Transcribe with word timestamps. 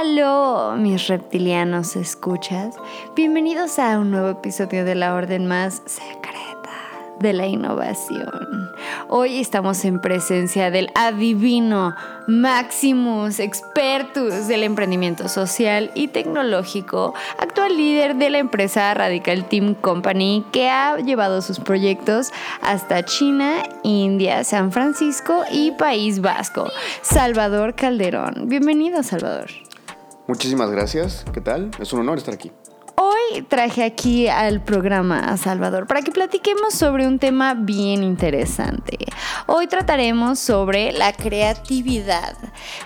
Aló, 0.00 0.76
mis 0.78 1.08
reptilianos 1.08 1.94
escuchas. 1.94 2.74
Bienvenidos 3.14 3.78
a 3.78 3.98
un 3.98 4.10
nuevo 4.10 4.30
episodio 4.30 4.86
de 4.86 4.94
la 4.94 5.12
Orden 5.12 5.46
Más 5.46 5.82
Secreta 5.84 6.70
de 7.20 7.34
la 7.34 7.46
Innovación. 7.46 8.70
Hoy 9.10 9.40
estamos 9.40 9.84
en 9.84 10.00
presencia 10.00 10.70
del 10.70 10.88
adivino 10.94 11.94
Maximus 12.26 13.40
Expertus 13.40 14.48
del 14.48 14.62
emprendimiento 14.62 15.28
social 15.28 15.90
y 15.94 16.08
tecnológico, 16.08 17.12
actual 17.38 17.76
líder 17.76 18.16
de 18.16 18.30
la 18.30 18.38
empresa 18.38 18.94
Radical 18.94 19.50
Team 19.50 19.74
Company 19.74 20.46
que 20.50 20.70
ha 20.70 20.96
llevado 20.96 21.42
sus 21.42 21.60
proyectos 21.60 22.32
hasta 22.62 23.04
China, 23.04 23.64
India, 23.82 24.44
San 24.44 24.72
Francisco 24.72 25.42
y 25.52 25.72
País 25.72 26.22
Vasco. 26.22 26.70
Salvador 27.02 27.74
Calderón. 27.74 28.48
Bienvenido, 28.48 29.02
Salvador. 29.02 29.50
Muchísimas 30.30 30.70
gracias. 30.70 31.24
¿Qué 31.34 31.40
tal? 31.40 31.72
Es 31.80 31.92
un 31.92 31.98
honor 31.98 32.18
estar 32.18 32.32
aquí. 32.32 32.52
Hoy 33.02 33.40
traje 33.48 33.82
aquí 33.82 34.28
al 34.28 34.62
programa 34.62 35.20
a 35.20 35.38
Salvador 35.38 35.86
para 35.86 36.02
que 36.02 36.10
platiquemos 36.10 36.74
sobre 36.74 37.06
un 37.06 37.18
tema 37.18 37.54
bien 37.54 38.02
interesante. 38.02 38.98
Hoy 39.46 39.68
trataremos 39.68 40.38
sobre 40.38 40.92
la 40.92 41.14
creatividad. 41.14 42.36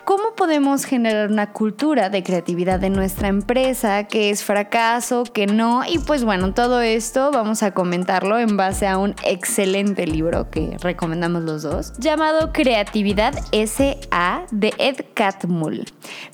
¿Cómo 0.05 0.37
podemos 0.37 0.85
generar 0.85 1.33
una 1.33 1.53
cultura 1.53 2.11
de 2.11 2.23
creatividad 2.23 2.85
en 2.85 2.93
nuestra 2.93 3.27
empresa? 3.27 4.05
¿Qué 4.05 4.31
es 4.31 4.45
fracaso? 4.45 5.25
¿Qué 5.25 5.49
no? 5.49 5.83
Y 5.85 5.99
pues 5.99 6.23
bueno, 6.23 6.55
todo 6.55 6.81
esto 6.81 7.33
vamos 7.33 7.65
a 7.65 7.73
comentarlo 7.73 8.39
en 8.39 8.57
base 8.57 8.87
a 8.87 8.99
un 8.99 9.17
excelente 9.25 10.07
libro 10.07 10.49
que 10.49 10.77
recomendamos 10.81 11.43
los 11.43 11.65
dos, 11.65 11.93
llamado 11.99 12.53
Creatividad 12.53 13.35
S.A. 13.51 14.47
de 14.53 14.75
Ed 14.79 15.07
Catmull. 15.13 15.87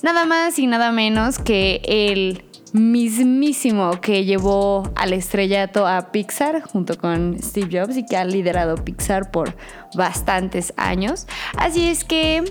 Nada 0.03 0.25
más 0.25 0.59
y 0.59 0.67
nada 0.67 0.91
menos 0.91 1.39
que 1.39 1.81
el 1.83 2.43
mismísimo 2.73 3.99
que 4.01 4.25
llevó 4.25 4.91
al 4.95 5.13
estrellato 5.13 5.87
a 5.87 6.11
Pixar 6.11 6.61
junto 6.61 6.97
con 6.97 7.37
Steve 7.41 7.79
Jobs 7.79 7.97
y 7.97 8.05
que 8.05 8.17
ha 8.17 8.25
liderado 8.25 8.75
Pixar 8.75 9.31
por 9.31 9.55
bastantes 9.95 10.73
años. 10.77 11.27
Así 11.57 11.89
es 11.89 12.03
que 12.03 12.43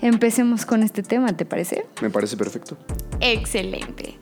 empecemos 0.00 0.64
con 0.64 0.82
este 0.82 1.02
tema, 1.02 1.36
¿te 1.36 1.44
parece? 1.44 1.86
Me 2.00 2.10
parece 2.10 2.36
perfecto. 2.36 2.76
Excelente. 3.20 4.18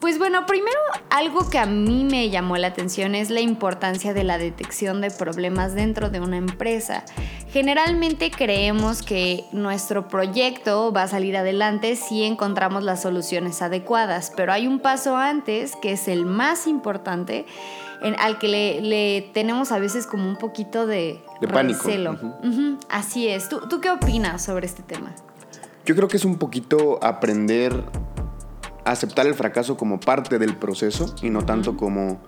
Pues 0.00 0.18
bueno, 0.18 0.44
primero 0.46 0.78
algo 1.10 1.48
que 1.48 1.58
a 1.58 1.64
mí 1.64 2.04
me 2.04 2.28
llamó 2.28 2.56
la 2.58 2.66
atención 2.68 3.14
es 3.14 3.30
la 3.30 3.40
importancia 3.40 4.12
de 4.12 4.24
la 4.24 4.36
detección 4.36 5.00
de 5.00 5.10
problemas 5.10 5.74
dentro 5.74 6.10
de 6.10 6.20
una 6.20 6.36
empresa. 6.36 7.04
Generalmente 7.50 8.30
creemos 8.30 9.02
que 9.02 9.44
nuestro 9.52 10.08
proyecto 10.08 10.92
va 10.92 11.04
a 11.04 11.08
salir 11.08 11.36
adelante 11.36 11.96
si 11.96 12.24
encontramos 12.24 12.82
las 12.82 13.00
soluciones 13.02 13.62
adecuadas, 13.62 14.32
pero 14.36 14.52
hay 14.52 14.66
un 14.66 14.80
paso 14.80 15.16
antes 15.16 15.74
que 15.80 15.92
es 15.92 16.08
el 16.08 16.26
más 16.26 16.66
importante 16.66 17.46
al 18.18 18.38
que 18.38 18.48
le, 18.82 19.22
tenemos 19.32 19.72
a 19.72 19.78
veces 19.78 20.06
como 20.06 20.28
un 20.28 20.36
poquito 20.36 20.86
de, 20.86 21.22
de 21.40 21.48
pánico. 21.48 21.88
Así 22.90 23.28
es. 23.28 23.48
¿Tú, 23.48 23.60
¿Tú 23.68 23.80
qué 23.80 23.90
opinas 23.90 24.44
sobre 24.44 24.66
este 24.66 24.82
tema? 24.82 25.14
Yo 25.86 25.94
creo 25.96 26.08
que 26.08 26.16
es 26.16 26.24
un 26.24 26.36
poquito 26.36 26.98
aprender 27.02 27.84
aceptar 28.86 29.26
el 29.26 29.34
fracaso 29.34 29.76
como 29.76 30.00
parte 30.00 30.38
del 30.38 30.56
proceso 30.56 31.14
y 31.22 31.30
no 31.30 31.44
tanto 31.44 31.76
como... 31.76 32.20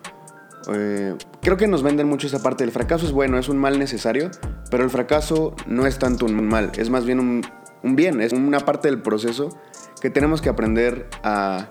Eh, 0.75 1.15
creo 1.41 1.57
que 1.57 1.67
nos 1.67 1.83
venden 1.83 2.09
mucho 2.09 2.27
esa 2.27 2.43
parte 2.43 2.65
del 2.65 2.73
fracaso 2.73 3.07
es 3.07 3.13
bueno, 3.13 3.39
es 3.39 3.49
un 3.49 3.57
mal 3.57 3.79
necesario, 3.79 4.31
pero 4.71 4.85
el 4.85 4.91
fracaso 4.91 5.55
no 5.67 5.87
es 5.87 5.99
tanto 5.99 6.27
un 6.27 6.47
mal, 6.47 6.73
es 6.77 6.91
más 6.91 7.07
bien 7.07 7.21
un, 7.21 7.97
bien, 7.97 8.21
es 8.21 8.33
una 8.33 8.61
parte 8.61 8.89
del 8.89 9.01
proceso 9.01 9.57
que 10.03 10.11
tenemos 10.11 10.43
que 10.43 10.51
aprender 10.51 11.09
a, 11.23 11.69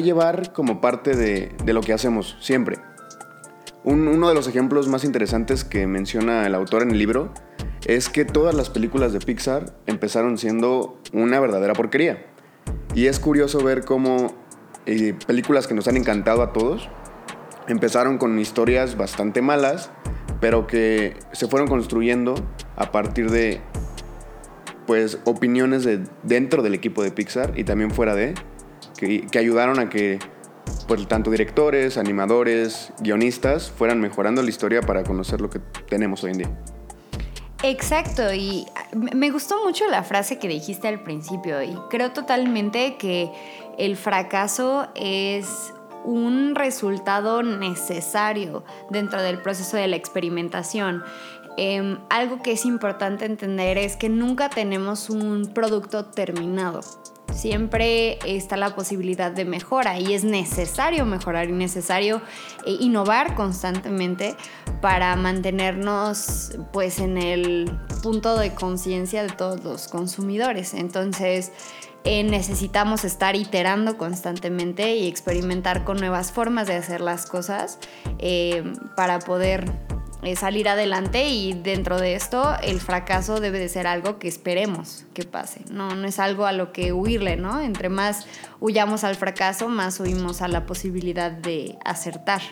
llevar 0.00 0.52
como 0.52 0.80
parte 0.80 1.16
de, 1.16 1.52
lo 1.72 1.80
que 1.80 1.92
hacemos 1.92 2.36
siempre. 2.40 2.78
uno 3.82 4.28
de 4.28 4.34
los 4.34 4.46
ejemplos 4.46 4.86
más 4.86 5.04
interesantes 5.04 5.64
que 5.64 5.86
menciona 5.86 6.46
el 6.46 6.54
autor 6.54 6.82
en 6.82 6.90
el 6.90 6.98
libro 6.98 7.32
es 7.86 8.08
que 8.08 8.24
todas 8.24 8.54
las 8.54 8.70
películas 8.70 9.12
de 9.12 9.20
Pixar 9.20 9.72
empezaron 9.86 10.36
siendo 10.38 11.00
una 11.12 11.40
verdadera 11.40 11.72
porquería. 11.72 12.26
Y 12.94 13.06
es 13.06 13.20
curioso 13.20 13.62
ver 13.62 13.84
cómo 13.84 14.34
eh, 14.86 15.14
películas 15.26 15.66
que 15.66 15.74
nos 15.74 15.86
han 15.88 15.96
encantado 15.96 16.42
a 16.42 16.52
todos 16.52 16.88
empezaron 17.68 18.18
con 18.18 18.38
historias 18.38 18.96
bastante 18.96 19.42
malas, 19.42 19.90
pero 20.40 20.66
que 20.66 21.16
se 21.32 21.46
fueron 21.46 21.68
construyendo 21.68 22.34
a 22.76 22.90
partir 22.90 23.30
de 23.30 23.60
pues 24.86 25.18
opiniones 25.24 25.84
de 25.84 26.02
dentro 26.22 26.62
del 26.62 26.74
equipo 26.74 27.02
de 27.02 27.10
Pixar 27.10 27.58
y 27.58 27.64
también 27.64 27.90
fuera 27.90 28.14
de 28.14 28.34
que, 28.96 29.26
que 29.26 29.38
ayudaron 29.38 29.78
a 29.78 29.90
que 29.90 30.18
pues 30.86 31.06
tanto 31.06 31.30
directores, 31.30 31.98
animadores, 31.98 32.92
guionistas 33.00 33.70
fueran 33.70 34.00
mejorando 34.00 34.42
la 34.42 34.48
historia 34.48 34.80
para 34.80 35.04
conocer 35.04 35.42
lo 35.42 35.50
que 35.50 35.60
tenemos 35.88 36.24
hoy 36.24 36.30
en 36.32 36.38
día. 36.38 36.77
Exacto, 37.62 38.32
y 38.32 38.66
me 38.94 39.30
gustó 39.30 39.64
mucho 39.64 39.86
la 39.88 40.04
frase 40.04 40.38
que 40.38 40.46
dijiste 40.46 40.86
al 40.86 41.02
principio 41.02 41.60
y 41.60 41.74
creo 41.90 42.12
totalmente 42.12 42.96
que 42.96 43.32
el 43.78 43.96
fracaso 43.96 44.86
es 44.94 45.72
un 46.04 46.54
resultado 46.54 47.42
necesario 47.42 48.62
dentro 48.90 49.20
del 49.22 49.42
proceso 49.42 49.76
de 49.76 49.88
la 49.88 49.96
experimentación. 49.96 51.02
Em, 51.56 51.98
algo 52.10 52.40
que 52.42 52.52
es 52.52 52.64
importante 52.64 53.24
entender 53.24 53.76
es 53.76 53.96
que 53.96 54.08
nunca 54.08 54.48
tenemos 54.48 55.10
un 55.10 55.52
producto 55.52 56.04
terminado 56.04 56.80
siempre 57.32 58.18
está 58.26 58.56
la 58.56 58.74
posibilidad 58.74 59.30
de 59.30 59.44
mejora 59.44 59.98
y 59.98 60.14
es 60.14 60.24
necesario 60.24 61.04
mejorar 61.06 61.48
y 61.48 61.52
necesario 61.52 62.20
eh, 62.66 62.76
innovar 62.80 63.34
constantemente 63.34 64.34
para 64.80 65.14
mantenernos 65.16 66.52
pues 66.72 66.98
en 66.98 67.18
el 67.18 67.70
punto 68.02 68.36
de 68.36 68.54
conciencia 68.54 69.22
de 69.22 69.30
todos 69.30 69.62
los 69.64 69.88
consumidores. 69.88 70.74
Entonces, 70.74 71.52
eh, 72.04 72.22
necesitamos 72.22 73.04
estar 73.04 73.36
iterando 73.36 73.98
constantemente 73.98 74.96
y 74.96 75.08
experimentar 75.08 75.84
con 75.84 75.98
nuevas 75.98 76.32
formas 76.32 76.66
de 76.66 76.74
hacer 76.74 77.00
las 77.00 77.26
cosas 77.26 77.78
eh, 78.18 78.72
para 78.96 79.18
poder 79.18 79.70
salir 80.36 80.68
adelante 80.68 81.28
y 81.28 81.52
dentro 81.52 81.98
de 81.98 82.14
esto 82.14 82.54
el 82.62 82.80
fracaso 82.80 83.40
debe 83.40 83.58
de 83.58 83.68
ser 83.68 83.86
algo 83.86 84.18
que 84.18 84.28
esperemos 84.28 85.04
que 85.14 85.24
pase, 85.24 85.60
no, 85.70 85.94
no 85.94 86.06
es 86.06 86.18
algo 86.18 86.46
a 86.46 86.52
lo 86.52 86.72
que 86.72 86.92
huirle, 86.92 87.36
¿no? 87.36 87.60
Entre 87.60 87.88
más 87.88 88.26
huyamos 88.60 89.04
al 89.04 89.14
fracaso, 89.16 89.68
más 89.68 90.00
huimos 90.00 90.42
a 90.42 90.48
la 90.48 90.66
posibilidad 90.66 91.30
de 91.30 91.78
acertar. 91.84 92.42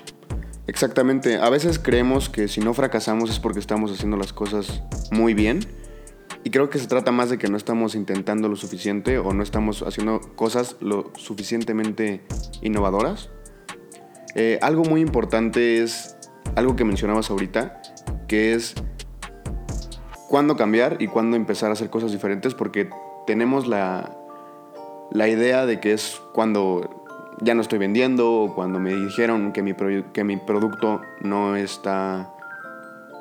Exactamente, 0.66 1.36
a 1.36 1.48
veces 1.48 1.78
creemos 1.78 2.28
que 2.28 2.48
si 2.48 2.60
no 2.60 2.74
fracasamos 2.74 3.30
es 3.30 3.38
porque 3.38 3.60
estamos 3.60 3.92
haciendo 3.92 4.16
las 4.16 4.32
cosas 4.32 4.82
muy 5.10 5.34
bien 5.34 5.60
y 6.42 6.50
creo 6.50 6.70
que 6.70 6.78
se 6.78 6.86
trata 6.86 7.12
más 7.12 7.30
de 7.30 7.38
que 7.38 7.48
no 7.48 7.56
estamos 7.56 7.94
intentando 7.94 8.48
lo 8.48 8.56
suficiente 8.56 9.18
o 9.18 9.32
no 9.32 9.42
estamos 9.42 9.82
haciendo 9.82 10.20
cosas 10.36 10.76
lo 10.80 11.12
suficientemente 11.16 12.22
innovadoras. 12.62 13.30
Eh, 14.36 14.58
algo 14.60 14.84
muy 14.84 15.00
importante 15.00 15.82
es 15.82 16.15
algo 16.54 16.76
que 16.76 16.84
mencionabas 16.84 17.30
ahorita, 17.30 17.80
que 18.28 18.54
es 18.54 18.74
cuándo 20.28 20.56
cambiar 20.56 20.96
y 21.00 21.08
cuándo 21.08 21.36
empezar 21.36 21.70
a 21.70 21.72
hacer 21.72 21.90
cosas 21.90 22.12
diferentes, 22.12 22.54
porque 22.54 22.88
tenemos 23.26 23.66
la, 23.66 24.10
la 25.10 25.28
idea 25.28 25.66
de 25.66 25.80
que 25.80 25.92
es 25.92 26.20
cuando 26.32 27.04
ya 27.40 27.54
no 27.54 27.60
estoy 27.60 27.78
vendiendo 27.78 28.32
o 28.32 28.54
cuando 28.54 28.80
me 28.80 28.94
dijeron 28.94 29.52
que 29.52 29.62
mi, 29.62 29.74
que 30.12 30.24
mi 30.24 30.36
producto 30.36 31.00
no 31.20 31.56
está 31.56 32.32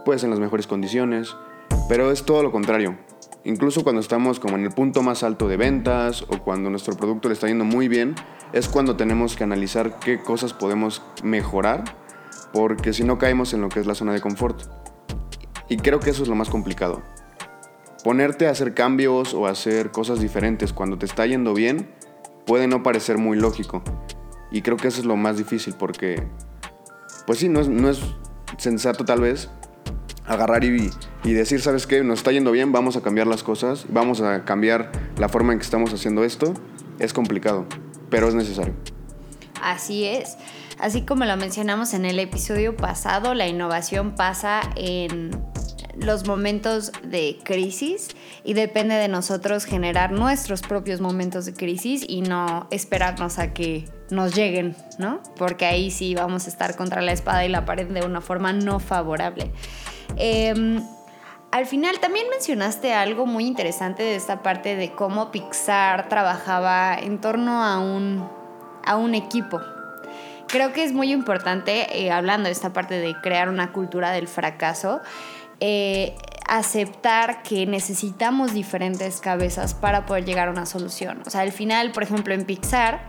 pues 0.06 0.24
en 0.24 0.30
las 0.30 0.40
mejores 0.40 0.68
condiciones, 0.68 1.36
pero 1.90 2.12
es 2.12 2.24
todo 2.24 2.44
lo 2.44 2.52
contrario. 2.52 2.96
Incluso 3.44 3.84
cuando 3.84 4.02
estamos 4.02 4.40
como 4.40 4.56
en 4.56 4.64
el 4.64 4.72
punto 4.72 5.04
más 5.04 5.24
alto 5.24 5.48
de 5.48 5.58
ventas 5.58 6.24
o 6.24 6.40
cuando 6.40 6.70
nuestro 6.70 6.96
producto 6.96 7.28
le 7.28 7.34
está 7.34 7.48
yendo 7.48 7.66
muy 7.66 7.88
bien, 7.88 8.16
es 8.54 8.68
cuando 8.70 8.96
tenemos 8.96 9.36
que 9.36 9.44
analizar 9.44 10.00
qué 10.00 10.20
cosas 10.20 10.54
podemos 10.54 11.02
mejorar 11.24 11.84
porque 12.54 12.94
si 12.94 13.04
no 13.04 13.18
caemos 13.18 13.54
en 13.54 13.62
lo 13.62 13.70
que 13.70 13.80
es 13.80 13.86
la 13.86 13.96
zona 13.96 14.14
de 14.14 14.22
confort. 14.22 14.62
Y 15.70 15.78
creo 15.78 16.00
que 16.00 16.10
eso 16.12 16.24
es 16.24 16.30
lo 16.30 16.36
más 16.36 16.50
complicado. 16.50 17.02
Ponerte 18.04 18.48
a 18.48 18.52
hacer 18.52 18.74
cambios 18.74 19.34
o 19.34 19.48
hacer 19.48 19.92
cosas 19.92 20.20
diferentes 20.20 20.74
cuando 20.74 20.98
te 20.98 21.06
está 21.06 21.26
yendo 21.26 21.54
bien 21.54 21.90
puede 22.46 22.68
no 22.68 22.84
parecer 22.84 23.18
muy 23.18 23.38
lógico. 23.38 23.84
Y 24.52 24.62
creo 24.62 24.78
que 24.78 24.88
eso 24.88 25.00
es 25.00 25.06
lo 25.06 25.16
más 25.16 25.38
difícil 25.38 25.74
porque, 25.78 26.24
pues 27.26 27.40
sí, 27.40 27.50
no 27.50 27.60
es, 27.60 27.68
no 27.68 27.90
es 27.90 28.00
sensato 28.58 29.06
tal 29.06 29.22
vez 29.22 29.50
agarrar 30.28 30.64
y, 30.64 30.92
y, 31.24 31.34
decir, 31.34 31.62
¿sabes 31.62 31.86
qué? 31.88 32.04
Nos 32.04 32.20
está 32.20 32.32
yendo 32.32 32.52
bien, 32.52 32.72
vamos 32.72 32.96
a 32.96 33.02
cambiar 33.02 33.28
las 33.28 33.44
cosas, 33.44 33.86
vamos 33.90 34.22
a 34.22 34.44
cambiar 34.44 34.92
la 35.18 35.30
forma 35.30 35.54
en 35.54 35.60
que 35.60 35.66
estamos 35.66 35.94
haciendo 35.94 36.24
esto. 36.24 36.54
Es 37.00 37.14
complicado, 37.14 37.66
pero 38.10 38.28
es 38.28 38.36
necesario. 38.36 38.74
Así 39.62 40.06
es. 40.06 40.38
Así 40.80 41.04
como 41.04 41.26
lo 41.26 41.38
mencionamos 41.38 41.94
en 41.94 42.06
el 42.06 42.20
episodio 42.20 42.76
pasado, 42.76 43.34
la 43.34 43.48
innovación 43.48 44.16
pasa 44.16 44.62
en 44.76 45.32
los 45.98 46.28
momentos 46.28 46.92
de 47.04 47.40
crisis 47.44 48.10
y 48.44 48.54
depende 48.54 48.96
de 48.96 49.08
nosotros 49.08 49.66
generar 49.66 50.12
nuestros 50.12 50.62
propios 50.62 51.00
momentos 51.00 51.46
de 51.46 51.54
crisis 51.54 52.04
y 52.08 52.22
no 52.22 52.68
esperarnos 52.72 53.40
a 53.40 53.54
que 53.54 53.86
nos 54.10 54.36
lleguen, 54.36 54.76
¿no? 55.00 55.22
Porque 55.38 55.66
ahí 55.66 55.92
sí 55.92 56.14
vamos 56.16 56.46
a 56.46 56.50
estar 56.50 56.76
contra 56.76 57.02
la 57.02 57.12
espada 57.12 57.46
y 57.46 57.50
la 57.50 57.66
pared 57.66 57.88
de 57.88 58.06
una 58.06 58.22
forma 58.22 58.54
no 58.54 58.80
favorable. 58.80 59.52
Em, 60.18 60.84
al 61.52 61.66
final 61.66 62.00
también 62.00 62.28
mencionaste 62.30 62.94
algo 62.94 63.26
muy 63.26 63.46
interesante 63.46 64.04
de 64.04 64.16
esta 64.16 64.44
parte 64.44 64.76
de 64.76 64.92
cómo 64.92 65.32
Pixar 65.32 66.10
trabajaba 66.10 66.96
en 66.96 67.22
torno 67.22 67.64
a 67.64 67.80
un, 67.80 68.28
a 68.86 68.98
un 68.98 69.16
equipo. 69.16 69.62
Creo 70.48 70.74
que 70.74 70.84
es 70.84 70.94
muy 70.94 71.12
importante, 71.12 72.04
eh, 72.04 72.12
hablando 72.12 72.48
de 72.48 72.54
esta 72.54 72.74
parte 72.74 73.00
de 73.00 73.16
crear 73.22 73.50
una 73.50 73.72
cultura 73.72 74.12
del 74.12 74.28
fracaso, 74.28 75.02
eh, 75.60 76.16
aceptar 76.48 77.42
que 77.44 77.66
necesitamos 77.66 78.54
diferentes 78.54 79.20
cabezas 79.20 79.74
para 79.74 80.06
poder 80.06 80.26
llegar 80.26 80.48
a 80.48 80.52
una 80.52 80.66
solución. 80.66 81.22
O 81.26 81.30
sea, 81.30 81.42
al 81.42 81.52
final, 81.52 81.92
por 81.92 82.04
ejemplo, 82.04 82.34
en 82.34 82.46
Pixar, 82.46 83.06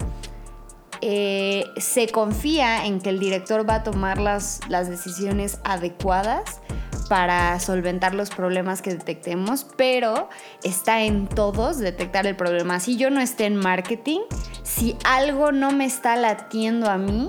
eh, 1.02 1.66
se 1.76 2.08
confía 2.08 2.86
en 2.86 3.00
que 3.00 3.10
el 3.10 3.18
director 3.18 3.68
va 3.68 3.76
a 3.76 3.82
tomar 3.82 4.18
las, 4.18 4.60
las 4.68 4.88
decisiones 4.88 5.58
adecuadas 5.64 6.62
para 7.08 7.58
solventar 7.60 8.14
los 8.14 8.30
problemas 8.30 8.82
que 8.82 8.90
detectemos, 8.90 9.66
pero 9.76 10.28
está 10.62 11.02
en 11.02 11.26
todos 11.26 11.78
detectar 11.78 12.26
el 12.26 12.36
problema. 12.36 12.80
Si 12.80 12.96
yo 12.96 13.10
no 13.10 13.20
esté 13.20 13.46
en 13.46 13.56
marketing, 13.56 14.20
si 14.62 14.96
algo 15.04 15.52
no 15.52 15.70
me 15.70 15.84
está 15.84 16.16
latiendo 16.16 16.90
a 16.90 16.98
mí, 16.98 17.28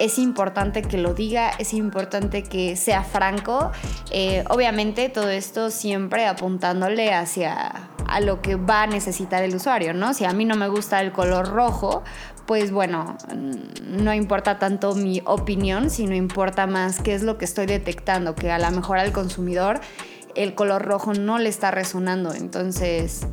es 0.00 0.18
importante 0.18 0.80
que 0.80 0.96
lo 0.96 1.12
diga, 1.12 1.50
es 1.58 1.74
importante 1.74 2.42
que 2.42 2.74
sea 2.76 3.04
franco. 3.04 3.70
Eh, 4.10 4.44
obviamente 4.48 5.10
todo 5.10 5.28
esto 5.28 5.70
siempre 5.70 6.26
apuntándole 6.26 7.12
hacia 7.12 7.90
a 8.10 8.20
lo 8.20 8.40
que 8.42 8.56
va 8.56 8.82
a 8.82 8.86
necesitar 8.86 9.44
el 9.44 9.54
usuario, 9.54 9.94
¿no? 9.94 10.14
Si 10.14 10.24
a 10.24 10.32
mí 10.32 10.44
no 10.44 10.56
me 10.56 10.68
gusta 10.68 11.00
el 11.00 11.12
color 11.12 11.50
rojo, 11.50 12.02
pues 12.50 12.72
bueno, 12.72 13.16
no 13.86 14.12
importa 14.12 14.58
tanto 14.58 14.96
mi 14.96 15.22
opinión, 15.24 15.88
sino 15.88 16.16
importa 16.16 16.66
más 16.66 17.00
qué 17.00 17.14
es 17.14 17.22
lo 17.22 17.38
que 17.38 17.44
estoy 17.44 17.66
detectando, 17.66 18.34
que 18.34 18.50
a 18.50 18.58
lo 18.58 18.68
mejor 18.72 18.98
al 18.98 19.12
consumidor 19.12 19.80
el 20.34 20.56
color 20.56 20.82
rojo 20.82 21.14
no 21.14 21.38
le 21.38 21.48
está 21.48 21.70
resonando, 21.70 22.34
entonces 22.34 23.24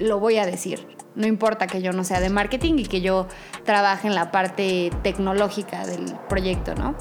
lo 0.00 0.18
voy 0.18 0.38
a 0.38 0.46
decir. 0.46 0.84
No 1.14 1.28
importa 1.28 1.68
que 1.68 1.80
yo 1.80 1.92
no 1.92 2.02
sea 2.02 2.18
de 2.18 2.28
marketing 2.28 2.78
y 2.78 2.86
que 2.86 3.00
yo 3.00 3.28
trabaje 3.64 4.08
en 4.08 4.16
la 4.16 4.32
parte 4.32 4.90
tecnológica 5.04 5.86
del 5.86 6.16
proyecto, 6.28 6.74
¿no? 6.74 6.96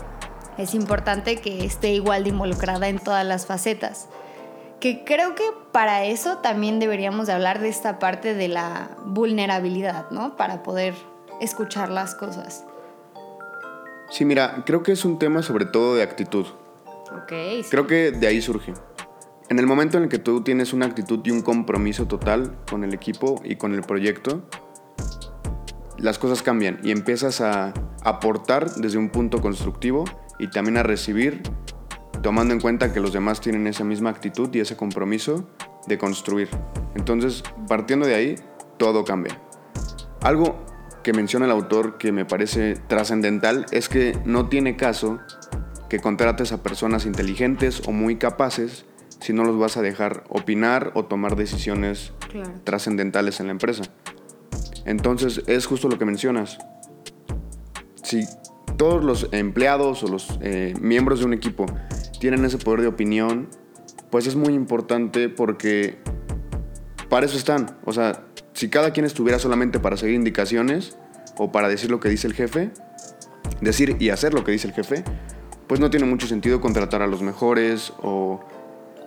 Es 0.59 0.75
importante 0.75 1.37
que 1.37 1.65
esté 1.65 1.95
igual 1.95 2.25
de 2.25 2.29
involucrada 2.29 2.89
en 2.89 2.99
todas 2.99 3.25
las 3.25 3.47
facetas. 3.47 4.07
Que 4.79 5.03
creo 5.03 5.33
que 5.33 5.45
para 5.71 6.05
eso 6.05 6.37
también 6.43 6.77
deberíamos 6.77 7.25
de 7.25 7.33
hablar 7.33 7.59
de 7.59 7.69
esta 7.69 7.97
parte 7.97 8.35
de 8.35 8.49
la 8.49 8.91
vulnerabilidad, 9.03 10.11
¿no? 10.11 10.37
Para 10.37 10.61
poder 10.61 10.93
escuchar 11.41 11.89
las 11.89 12.15
cosas. 12.15 12.65
Sí, 14.09 14.25
mira, 14.25 14.63
creo 14.65 14.83
que 14.83 14.91
es 14.91 15.05
un 15.05 15.19
tema 15.19 15.41
sobre 15.41 15.65
todo 15.65 15.95
de 15.95 16.03
actitud. 16.03 16.45
Ok. 17.11 17.29
Sí. 17.29 17.65
Creo 17.69 17.87
que 17.87 18.11
de 18.11 18.27
ahí 18.27 18.41
surge. 18.41 18.73
En 19.49 19.59
el 19.59 19.67
momento 19.67 19.97
en 19.97 20.03
el 20.03 20.09
que 20.09 20.19
tú 20.19 20.41
tienes 20.41 20.73
una 20.73 20.85
actitud 20.85 21.21
y 21.23 21.31
un 21.31 21.41
compromiso 21.41 22.07
total 22.07 22.57
con 22.69 22.83
el 22.83 22.93
equipo 22.93 23.41
y 23.43 23.57
con 23.57 23.73
el 23.73 23.81
proyecto, 23.81 24.41
las 25.97 26.17
cosas 26.17 26.41
cambian 26.41 26.79
y 26.83 26.91
empiezas 26.91 27.41
a 27.41 27.73
aportar 28.03 28.71
desde 28.75 28.97
un 28.97 29.09
punto 29.09 29.41
constructivo 29.41 30.05
y 30.39 30.49
también 30.49 30.77
a 30.77 30.83
recibir 30.83 31.43
tomando 32.21 32.53
en 32.53 32.59
cuenta 32.59 32.91
que 32.91 32.99
los 32.99 33.13
demás 33.13 33.39
tienen 33.39 33.67
esa 33.67 33.83
misma 33.83 34.09
actitud 34.09 34.49
y 34.53 34.59
ese 34.59 34.75
compromiso 34.75 35.47
de 35.87 35.97
construir. 35.97 36.49
Entonces, 36.95 37.43
partiendo 37.67 38.07
de 38.07 38.15
ahí, 38.15 38.35
todo 38.77 39.03
cambia. 39.03 39.39
Algo 40.21 40.55
que 41.05 41.13
menciona 41.13 41.45
el 41.45 41.51
autor 41.51 41.99
que 41.99 42.11
me 42.11 42.25
parece 42.25 42.77
trascendental 42.87 43.67
es 43.69 43.89
que 43.89 44.17
no 44.25 44.49
tiene 44.49 44.75
caso 44.75 45.19
que 45.87 45.99
contrates 45.99 46.51
a 46.51 46.63
personas 46.63 47.05
inteligentes 47.05 47.83
o 47.85 47.91
muy 47.91 48.15
capaces 48.15 48.85
si 49.19 49.31
no 49.31 49.43
los 49.43 49.59
vas 49.59 49.77
a 49.77 49.83
dejar 49.83 50.23
opinar 50.29 50.91
o 50.95 51.05
tomar 51.05 51.35
decisiones 51.35 52.11
Claro. 52.31 52.51
trascendentales 52.63 53.39
en 53.39 53.45
la 53.45 53.51
empresa. 53.51 53.83
Entonces 54.85 55.43
es 55.45 55.67
justo 55.67 55.89
lo 55.89 55.99
que 55.99 56.05
mencionas. 56.05 56.57
Si 58.01 58.25
todos 58.75 59.03
los 59.05 59.29
empleados 59.31 60.01
o 60.03 60.07
los 60.07 60.39
eh, 60.41 60.73
miembros 60.81 61.19
de 61.19 61.25
un 61.25 61.33
equipo 61.33 61.67
tienen 62.19 62.43
ese 62.45 62.57
poder 62.57 62.81
de 62.81 62.87
opinión, 62.87 63.47
pues 64.09 64.25
es 64.25 64.35
muy 64.35 64.55
importante 64.55 65.29
porque 65.29 65.99
para 67.09 67.27
eso 67.27 67.37
están. 67.37 67.77
O 67.85 67.93
sea, 67.93 68.23
si 68.55 68.69
cada 68.69 68.91
quien 68.91 69.05
estuviera 69.05 69.37
solamente 69.37 69.79
para 69.79 69.97
seguir 69.97 70.15
indicaciones 70.15 70.97
o 71.37 71.51
para 71.51 71.67
decir 71.67 71.91
lo 71.91 71.99
que 71.99 72.07
dice 72.07 72.25
el 72.25 72.33
jefe, 72.33 72.71
decir 73.59 73.97
y 73.99 74.09
hacer 74.09 74.33
lo 74.33 74.45
que 74.45 74.53
dice 74.53 74.67
el 74.67 74.73
jefe, 74.73 75.03
pues 75.67 75.81
no 75.81 75.89
tiene 75.89 76.05
mucho 76.05 76.25
sentido 76.25 76.61
contratar 76.61 77.01
a 77.01 77.07
los 77.07 77.21
mejores 77.21 77.91
o 78.01 78.39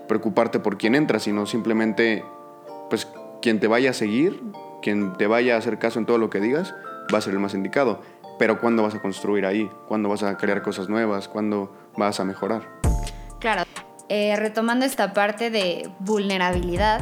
preocuparte 0.07 0.61
por 0.61 0.77
quién 0.77 0.95
entra, 0.95 1.19
sino 1.19 1.47
simplemente, 1.47 2.25
pues 2.91 3.09
quien 3.41 3.59
te 3.59 3.69
vaya 3.69 3.91
a 3.91 3.95
seguir, 3.95 4.39
quien 4.83 5.17
te 5.17 5.27
vaya 5.27 5.55
a 5.55 5.59
hacer 5.59 5.79
caso 5.79 5.99
en 5.99 6.05
todo 6.05 6.19
lo 6.19 6.29
que 6.29 6.41
digas, 6.41 6.75
va 7.13 7.17
a 7.17 7.23
ser 7.23 7.33
el 7.33 7.41
más 7.41 7.55
indicado. 7.55 8.03
Pero 8.39 8.61
¿cuándo 8.61 8.83
vas 8.83 8.95
a 8.95 9.01
construir 9.01 9.47
ahí? 9.47 9.71
¿Cuándo 9.89 10.11
vas 10.11 10.23
a 10.25 10.37
crear 10.37 10.61
cosas 10.61 10.91
nuevas? 10.91 11.27
¿Cuándo 11.27 11.75
vas 11.97 12.21
a 12.21 12.25
mejorar? 12.25 12.69
Claro. 13.41 13.63
Eh, 14.11 14.37
retomando 14.37 14.85
esta 14.85 15.13
parte 15.13 15.51
de 15.51 15.91
vulnerabilidad, 16.01 17.01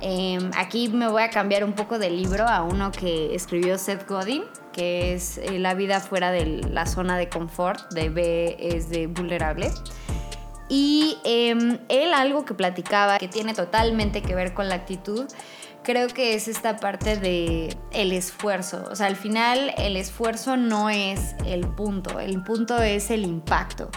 eh, 0.00 0.38
aquí 0.56 0.88
me 0.88 1.08
voy 1.08 1.22
a 1.22 1.30
cambiar 1.30 1.64
un 1.64 1.72
poco 1.72 1.98
del 1.98 2.16
libro 2.16 2.46
a 2.46 2.62
uno 2.62 2.92
que 2.92 3.34
escribió 3.34 3.78
Seth 3.78 4.08
Godin, 4.08 4.44
que 4.72 5.14
es 5.14 5.38
eh, 5.38 5.58
La 5.58 5.74
vida 5.74 6.00
fuera 6.00 6.30
de 6.30 6.46
la 6.46 6.86
zona 6.86 7.16
de 7.16 7.28
confort, 7.28 7.92
de 7.92 8.10
B 8.10 8.56
es 8.60 8.88
de 8.90 9.06
vulnerable. 9.06 9.70
Y 10.68 11.18
eh, 11.24 11.78
él 11.88 12.12
algo 12.12 12.44
que 12.44 12.54
platicaba 12.54 13.18
que 13.18 13.28
tiene 13.28 13.54
totalmente 13.54 14.22
que 14.22 14.34
ver 14.34 14.52
con 14.52 14.68
la 14.68 14.74
actitud, 14.74 15.26
creo 15.86 16.08
que 16.08 16.34
es 16.34 16.48
esta 16.48 16.78
parte 16.78 17.16
de 17.16 17.76
el 17.92 18.10
esfuerzo. 18.10 18.84
O 18.90 18.96
sea, 18.96 19.06
al 19.06 19.14
final 19.14 19.72
el 19.78 19.96
esfuerzo 19.96 20.56
no 20.56 20.90
es 20.90 21.36
el 21.46 21.64
punto, 21.68 22.18
el 22.18 22.42
punto 22.42 22.82
es 22.82 23.12
el 23.12 23.22
impacto. 23.22 23.88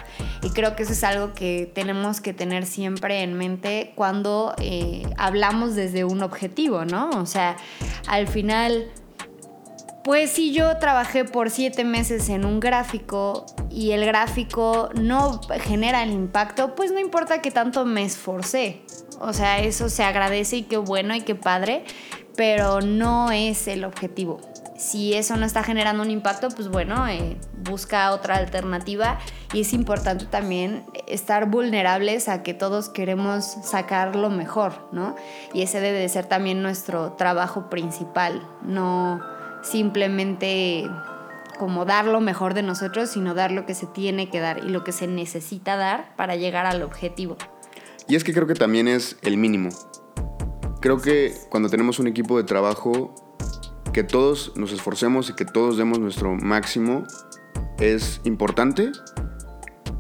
Y 0.44 0.52
creo 0.52 0.76
que 0.76 0.84
eso 0.84 0.92
es 0.92 1.04
algo 1.04 1.34
que 1.34 1.70
tenemos 1.74 2.22
que 2.22 2.32
tener 2.32 2.68
siempre 2.68 3.24
en 3.24 3.34
mente 3.34 3.94
cuando 3.96 4.54
eh, 4.60 5.02
hablamos 5.18 5.74
desde 5.74 6.04
un 6.04 6.22
objetivo, 6.22 6.86
¿no? 6.86 7.10
O 7.10 7.26
sea, 7.26 7.58
al 8.08 8.28
final... 8.28 8.92
Pues 10.02 10.32
si 10.32 10.54
yo 10.54 10.78
trabajé 10.78 11.26
por 11.26 11.50
siete 11.52 11.84
meses 11.84 12.30
en 12.30 12.46
un 12.46 12.60
gráfico 12.62 13.46
y 13.70 13.92
el 13.92 14.06
gráfico 14.06 14.90
no 14.96 15.42
genera 15.62 16.04
el 16.04 16.12
impacto, 16.12 16.74
pues 16.74 16.92
no 16.92 17.00
importa 17.00 17.42
que 17.42 17.52
tanto 17.52 17.86
me 17.86 18.06
esforcé. 18.06 18.82
O 19.20 19.34
sea, 19.34 19.60
eso 19.60 19.90
se 19.90 20.04
agradece 20.04 20.58
y 20.58 20.64
qué 20.64 20.78
bueno 20.78 21.16
y 21.16 21.22
qué 21.22 21.36
padre, 21.36 21.84
pero 22.36 22.82
no 22.82 23.32
es 23.32 23.68
el 23.68 23.84
objetivo. 23.84 24.40
Si 24.78 25.14
eso 25.14 25.36
no 25.36 25.46
está 25.46 25.62
generando 25.62 26.04
un 26.04 26.10
impacto, 26.10 26.48
pues 26.50 26.70
bueno, 26.70 27.06
eh, 27.08 27.38
busca 27.66 28.12
otra 28.12 28.38
alternativa 28.38 29.20
y 29.54 29.62
es 29.62 29.74
importante 29.74 30.26
también 30.26 30.86
estar 31.06 31.50
vulnerables 31.50 32.30
a 32.30 32.44
que 32.44 32.54
todos 32.54 32.88
queremos 32.88 33.44
sacar 33.44 34.16
lo 34.16 34.30
mejor, 34.30 34.88
¿no? 34.94 35.18
Y 35.54 35.64
ese 35.64 35.82
debe 35.82 36.00
de 36.00 36.08
ser 36.08 36.28
también 36.28 36.64
nuestro 36.64 37.12
trabajo 37.14 37.70
principal, 37.70 38.42
no 38.62 39.20
simplemente 39.62 40.90
como 41.60 41.84
dar 41.84 42.06
lo 42.06 42.22
mejor 42.22 42.54
de 42.54 42.64
nosotros, 42.64 43.10
sino 43.10 43.34
dar 43.34 43.52
lo 43.52 43.66
que 43.66 43.76
se 43.76 43.86
tiene 43.86 44.30
que 44.30 44.40
dar 44.40 44.60
y 44.60 44.70
lo 44.70 44.86
que 44.86 44.94
se 44.94 45.08
necesita 45.08 45.76
dar 45.76 46.16
para 46.16 46.38
llegar 46.38 46.66
al 46.66 46.84
objetivo. 46.84 47.36
Y 48.10 48.16
es 48.16 48.24
que 48.24 48.34
creo 48.34 48.48
que 48.48 48.56
también 48.56 48.88
es 48.88 49.18
el 49.22 49.38
mínimo. 49.38 49.70
Creo 50.82 51.00
que 51.00 51.34
cuando 51.50 51.70
tenemos 51.70 52.00
un 52.00 52.08
equipo 52.08 52.38
de 52.38 52.44
trabajo, 52.44 53.14
que 53.94 54.04
todos 54.04 54.54
nos 54.56 54.72
esforcemos 54.72 55.30
y 55.30 55.34
que 55.34 55.46
todos 55.46 55.78
demos 55.78 56.00
nuestro 56.00 56.36
máximo 56.36 57.06
es 57.80 58.20
importante. 58.24 58.92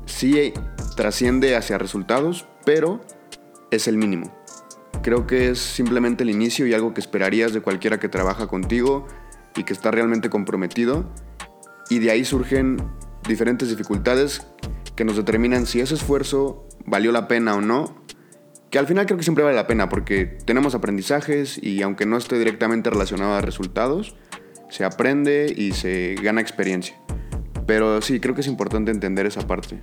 Sí 0.06 0.54
trasciende 0.96 1.56
hacia 1.56 1.78
resultados, 1.78 2.48
pero 2.66 3.00
es 3.72 3.88
el 3.88 3.98
mínimo. 3.98 4.36
Creo 5.04 5.28
que 5.28 5.50
es 5.50 5.60
simplemente 5.60 6.24
el 6.24 6.30
inicio 6.30 6.66
y 6.66 6.74
algo 6.74 6.94
que 6.94 7.01
esperarías 7.01 7.54
de 7.54 7.62
cualquiera 7.62 8.00
que 8.00 8.10
trabaja 8.10 8.48
contigo 8.48 9.08
y 9.56 9.63
que 9.63 9.74
está 9.74 9.92
realmente 9.92 10.30
comprometido. 10.30 11.06
Y 11.89 12.00
de 12.00 12.12
ahí 12.12 12.25
surgen 12.25 12.78
diferentes 13.28 13.70
dificultades 13.70 14.46
que 14.96 15.06
nos 15.06 15.16
determinan 15.16 15.66
si 15.66 15.80
ese 15.80 15.94
esfuerzo 15.94 16.68
valió 16.86 17.12
la 17.12 17.28
pena 17.28 17.56
o 17.56 17.62
no. 17.62 17.99
Que 18.70 18.78
al 18.78 18.86
final 18.86 19.06
creo 19.08 19.18
que 19.18 19.24
siempre 19.24 19.44
vale 19.44 19.56
la 19.56 19.66
pena 19.66 19.90
porque 19.90 20.26
tenemos 20.26 20.76
aprendizajes 20.76 21.62
y 21.62 21.82
aunque 21.82 22.06
no 22.06 22.18
esté 22.18 22.38
directamente 22.38 22.90
relacionado 22.90 23.34
a 23.34 23.42
resultados, 23.42 24.16
se 24.70 24.86
aprende 24.86 25.52
y 25.56 25.72
se 25.72 26.16
gana 26.22 26.40
experiencia. 26.42 26.96
Pero 27.66 28.02
sí, 28.02 28.20
creo 28.20 28.36
que 28.36 28.42
es 28.42 28.48
importante 28.48 28.92
entender 28.92 29.26
esa 29.26 29.48
parte. 29.48 29.82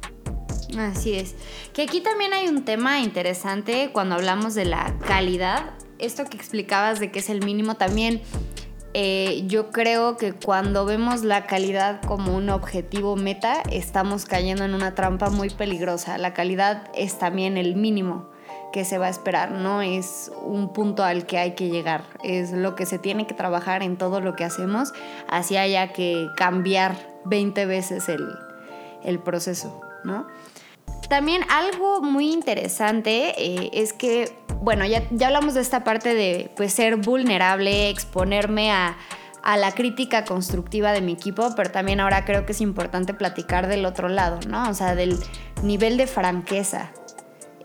Así 0.78 1.14
es. 1.14 1.34
Que 1.72 1.82
aquí 1.82 2.00
también 2.00 2.32
hay 2.32 2.48
un 2.48 2.64
tema 2.64 3.00
interesante 3.00 3.90
cuando 3.92 4.14
hablamos 4.14 4.54
de 4.54 4.66
la 4.66 4.96
calidad. 5.06 5.74
Esto 5.98 6.24
que 6.24 6.36
explicabas 6.36 7.00
de 7.00 7.10
que 7.10 7.18
es 7.18 7.30
el 7.30 7.44
mínimo 7.44 7.76
también. 7.76 8.20
Eh, 8.94 9.44
yo 9.46 9.70
creo 9.72 10.16
que 10.16 10.32
cuando 10.32 10.86
vemos 10.86 11.22
la 11.22 11.46
calidad 11.46 12.00
como 12.02 12.36
un 12.36 12.50
objetivo 12.50 13.16
meta, 13.16 13.62
estamos 13.70 14.26
cayendo 14.26 14.64
en 14.64 14.74
una 14.74 14.94
trampa 14.94 15.28
muy 15.28 15.50
peligrosa. 15.50 16.18
La 16.18 16.34
calidad 16.34 16.90
es 16.94 17.18
también 17.18 17.56
el 17.56 17.76
mínimo 17.76 18.30
que 18.76 18.84
se 18.84 18.98
va 18.98 19.06
a 19.06 19.08
esperar, 19.08 19.52
no 19.52 19.80
es 19.80 20.30
un 20.42 20.70
punto 20.74 21.02
al 21.02 21.24
que 21.24 21.38
hay 21.38 21.52
que 21.54 21.70
llegar, 21.70 22.04
es 22.22 22.52
lo 22.52 22.74
que 22.74 22.84
se 22.84 22.98
tiene 22.98 23.26
que 23.26 23.32
trabajar 23.32 23.82
en 23.82 23.96
todo 23.96 24.20
lo 24.20 24.36
que 24.36 24.44
hacemos, 24.44 24.92
así 25.28 25.56
haya 25.56 25.94
que 25.94 26.28
cambiar 26.36 26.94
20 27.24 27.64
veces 27.64 28.10
el, 28.10 28.28
el 29.02 29.18
proceso, 29.18 29.80
¿no? 30.04 30.26
También 31.08 31.40
algo 31.48 32.02
muy 32.02 32.30
interesante 32.30 33.32
eh, 33.38 33.70
es 33.72 33.94
que, 33.94 34.36
bueno, 34.60 34.84
ya, 34.84 35.04
ya, 35.10 35.28
hablamos 35.28 35.54
de 35.54 35.62
esta 35.62 35.82
parte 35.82 36.14
de 36.14 36.50
pues, 36.54 36.74
ser 36.74 36.96
vulnerable, 36.96 37.88
exponerme 37.88 38.72
a, 38.72 38.98
a, 39.42 39.56
la 39.56 39.72
crítica 39.72 40.26
constructiva 40.26 40.92
de 40.92 41.00
mi 41.00 41.12
equipo, 41.12 41.48
pero 41.56 41.70
también 41.70 42.00
ahora 42.00 42.26
creo 42.26 42.44
que 42.44 42.52
es 42.52 42.60
importante 42.60 43.14
platicar 43.14 43.68
del 43.68 43.86
otro 43.86 44.10
lado, 44.10 44.38
¿no? 44.46 44.68
O 44.68 44.74
sea, 44.74 44.94
del 44.94 45.18
nivel 45.62 45.96
de 45.96 46.06
franqueza. 46.06 46.90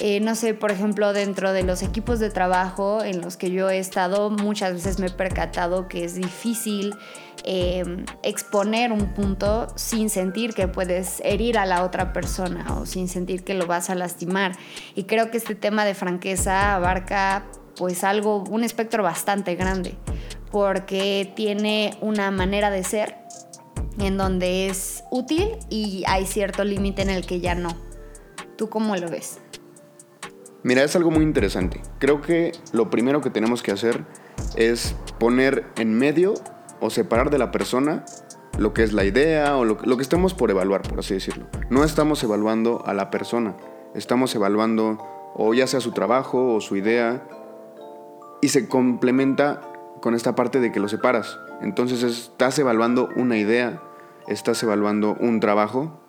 Eh, 0.03 0.20
no 0.20 0.34
sé, 0.34 0.55
por 0.55 0.72
ejemplo, 0.72 1.13
dentro 1.13 1.53
de 1.53 1.62
los 1.62 1.84
equipos 1.84 2.20
de 2.20 2.31
trabajo 2.31 3.03
en 3.03 3.22
los 3.22 3.38
que 3.38 3.51
yo 3.51 3.70
he 3.70 3.77
estado, 3.77 4.31
muchas 4.31 4.74
veces 4.74 4.98
me 4.98 5.05
he 5.05 5.12
percatado 5.12 5.88
que 5.88 6.03
es 6.03 6.15
difícil 6.15 6.96
eh, 7.43 7.84
exponer 8.24 8.93
un 8.93 9.13
punto 9.13 9.67
sin 9.75 10.10
sentir 10.10 10.55
que 10.55 10.67
puedes 10.67 11.22
herir 11.24 11.60
a 11.60 11.67
la 11.67 11.84
otra 11.84 12.13
persona 12.13 12.79
o 12.79 12.88
sin 12.88 13.08
sentir 13.08 13.43
que 13.43 13.53
lo 13.53 13.67
vas 13.67 13.91
a 13.91 13.96
lastimar. 13.96 14.53
Y 14.96 15.03
creo 15.03 15.29
que 15.29 15.38
este 15.38 15.53
tema 15.53 15.86
de 15.86 15.93
franqueza 15.93 16.74
abarca 16.74 17.46
pues 17.75 18.03
algo, 18.03 18.43
un 18.50 18.63
espectro 18.63 19.03
bastante 19.03 19.53
grande, 19.53 19.93
porque 20.50 21.31
tiene 21.36 21.96
una 22.01 22.31
manera 22.31 22.72
de 22.72 22.84
ser 22.84 23.17
en 24.00 24.17
donde 24.17 24.65
es 24.65 25.03
útil 25.12 25.60
y 25.70 26.03
hay 26.08 26.25
cierto 26.25 26.63
límite 26.63 27.03
en 27.03 27.12
el 27.12 27.24
que 27.24 27.39
ya 27.39 27.53
no. 27.53 27.77
¿Tú 28.58 28.67
cómo 28.67 28.96
lo 28.96 29.08
ves? 29.08 29.38
Mira, 30.63 30.84
es 30.84 30.96
algo 30.96 31.10
muy 31.10 31.24
interesante. 31.24 31.82
Creo 31.98 32.22
que 32.22 32.51
lo 32.72 32.89
primero 32.89 33.22
que 33.22 33.32
tenemos 33.32 33.63
que 33.63 33.72
hacer 33.72 34.06
es 34.56 34.96
poner 35.20 35.65
en 35.77 35.98
medio 35.98 36.36
o 36.80 36.89
separar 36.89 37.30
de 37.32 37.39
la 37.39 37.51
persona 37.51 38.06
lo 38.58 38.74
que 38.74 38.84
es 38.84 38.94
la 38.94 39.03
idea 39.03 39.58
o 39.58 39.65
lo, 39.65 39.77
que 39.77 40.03
estamos 40.03 40.34
por 40.36 40.51
evaluar, 40.51 40.84
por 40.84 41.00
así 41.00 41.15
decirlo. 41.15 41.48
No 41.70 41.84
estamos 41.84 42.24
evaluando 42.24 42.84
a 42.86 42.94
la 42.94 43.10
persona, 43.10 43.56
estamos 43.96 44.36
evaluando 44.36 45.00
o 45.34 45.53
ya 45.53 45.65
sea 45.65 45.80
su 45.80 45.94
trabajo 45.94 46.53
o 46.53 46.62
su 46.62 46.75
idea 46.75 47.27
y 48.41 48.50
se 48.50 48.68
complementa 48.68 49.62
con 50.01 50.13
esta 50.13 50.36
parte 50.36 50.60
de 50.60 50.72
que 50.72 50.80
lo 50.80 50.89
separas. 50.89 51.39
Entonces 51.62 52.03
estás 52.03 52.60
evaluando 52.60 53.10
una 53.15 53.38
idea, 53.38 53.82
estás 54.27 54.62
evaluando 54.62 55.15
un 55.20 55.39
trabajo 55.39 56.00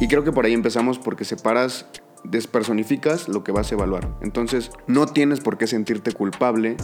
y 0.00 0.08
creo 0.08 0.24
que 0.24 0.32
por 0.32 0.44
ahí 0.44 0.52
empezamos 0.52 0.98
porque 0.98 1.24
separas 1.24 1.86
despersonificas 2.24 3.28
lo 3.28 3.44
que 3.44 3.52
vas 3.52 3.70
a 3.70 3.74
evaluar. 3.74 4.08
Entonces, 4.20 4.70
no 4.86 5.06
tienes 5.06 5.40
por 5.40 5.58
qué 5.58 5.66
sentirte 5.66 6.12
culpable 6.12 6.76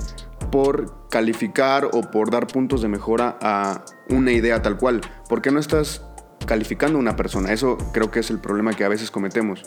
por 0.50 1.08
calificar 1.08 1.88
o 1.92 2.02
por 2.10 2.30
dar 2.30 2.46
puntos 2.46 2.82
de 2.82 2.88
mejora 2.88 3.38
a 3.40 3.84
una 4.08 4.32
idea 4.32 4.62
tal 4.62 4.76
cual, 4.76 5.00
porque 5.28 5.50
no 5.50 5.58
estás 5.58 6.02
calificando 6.46 6.98
a 6.98 7.00
una 7.00 7.16
persona. 7.16 7.52
Eso 7.52 7.78
creo 7.92 8.10
que 8.10 8.20
es 8.20 8.30
el 8.30 8.38
problema 8.38 8.72
que 8.74 8.84
a 8.84 8.88
veces 8.88 9.10
cometemos. 9.10 9.62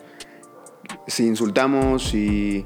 Si 1.07 1.25
insultamos, 1.25 2.09
si 2.09 2.65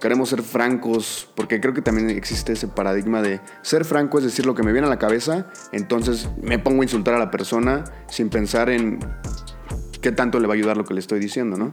queremos 0.00 0.28
ser 0.28 0.42
francos, 0.42 1.30
porque 1.34 1.60
creo 1.60 1.74
que 1.74 1.82
también 1.82 2.10
existe 2.10 2.52
ese 2.52 2.68
paradigma 2.68 3.20
de 3.20 3.40
ser 3.62 3.84
franco 3.84 4.18
es 4.18 4.24
decir 4.24 4.46
lo 4.46 4.54
que 4.54 4.62
me 4.62 4.72
viene 4.72 4.86
a 4.86 4.90
la 4.90 4.98
cabeza, 4.98 5.48
entonces 5.72 6.28
me 6.40 6.58
pongo 6.58 6.82
a 6.82 6.84
insultar 6.84 7.14
a 7.14 7.18
la 7.18 7.30
persona 7.30 7.84
sin 8.08 8.30
pensar 8.30 8.70
en 8.70 9.00
qué 10.00 10.12
tanto 10.12 10.38
le 10.40 10.46
va 10.46 10.54
a 10.54 10.56
ayudar 10.56 10.76
lo 10.76 10.84
que 10.84 10.94
le 10.94 11.00
estoy 11.00 11.18
diciendo, 11.18 11.56
¿no? 11.56 11.72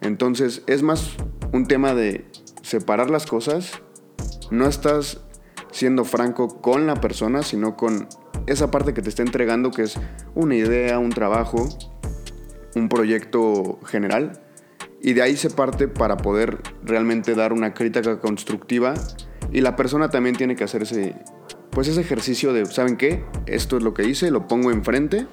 Entonces 0.00 0.62
es 0.66 0.82
más 0.82 1.16
un 1.52 1.66
tema 1.66 1.94
de 1.94 2.24
separar 2.62 3.10
las 3.10 3.26
cosas. 3.26 3.80
No 4.50 4.66
estás 4.66 5.20
siendo 5.70 6.04
franco 6.04 6.60
con 6.60 6.86
la 6.86 6.96
persona, 6.96 7.42
sino 7.42 7.76
con 7.76 8.08
esa 8.46 8.70
parte 8.70 8.94
que 8.94 9.02
te 9.02 9.08
está 9.08 9.22
entregando, 9.22 9.70
que 9.70 9.82
es 9.82 9.98
una 10.34 10.54
idea, 10.56 10.98
un 10.98 11.10
trabajo, 11.10 11.68
un 12.74 12.88
proyecto 12.88 13.78
general. 13.86 14.40
Y 15.00 15.12
de 15.12 15.22
ahí 15.22 15.36
se 15.36 15.50
parte 15.50 15.86
para 15.86 16.16
poder 16.16 16.60
realmente 16.82 17.34
dar 17.34 17.52
una 17.52 17.74
crítica 17.74 18.18
constructiva. 18.20 18.94
Y 19.52 19.60
la 19.60 19.76
persona 19.76 20.10
también 20.10 20.36
tiene 20.36 20.56
que 20.56 20.64
hacer 20.64 20.82
ese, 20.82 21.14
pues 21.70 21.88
ese 21.88 22.00
ejercicio 22.00 22.52
de, 22.52 22.66
¿saben 22.66 22.96
qué? 22.96 23.24
Esto 23.46 23.76
es 23.76 23.82
lo 23.82 23.94
que 23.94 24.04
hice, 24.04 24.30
lo 24.30 24.48
pongo 24.48 24.70
enfrente. 24.70 25.26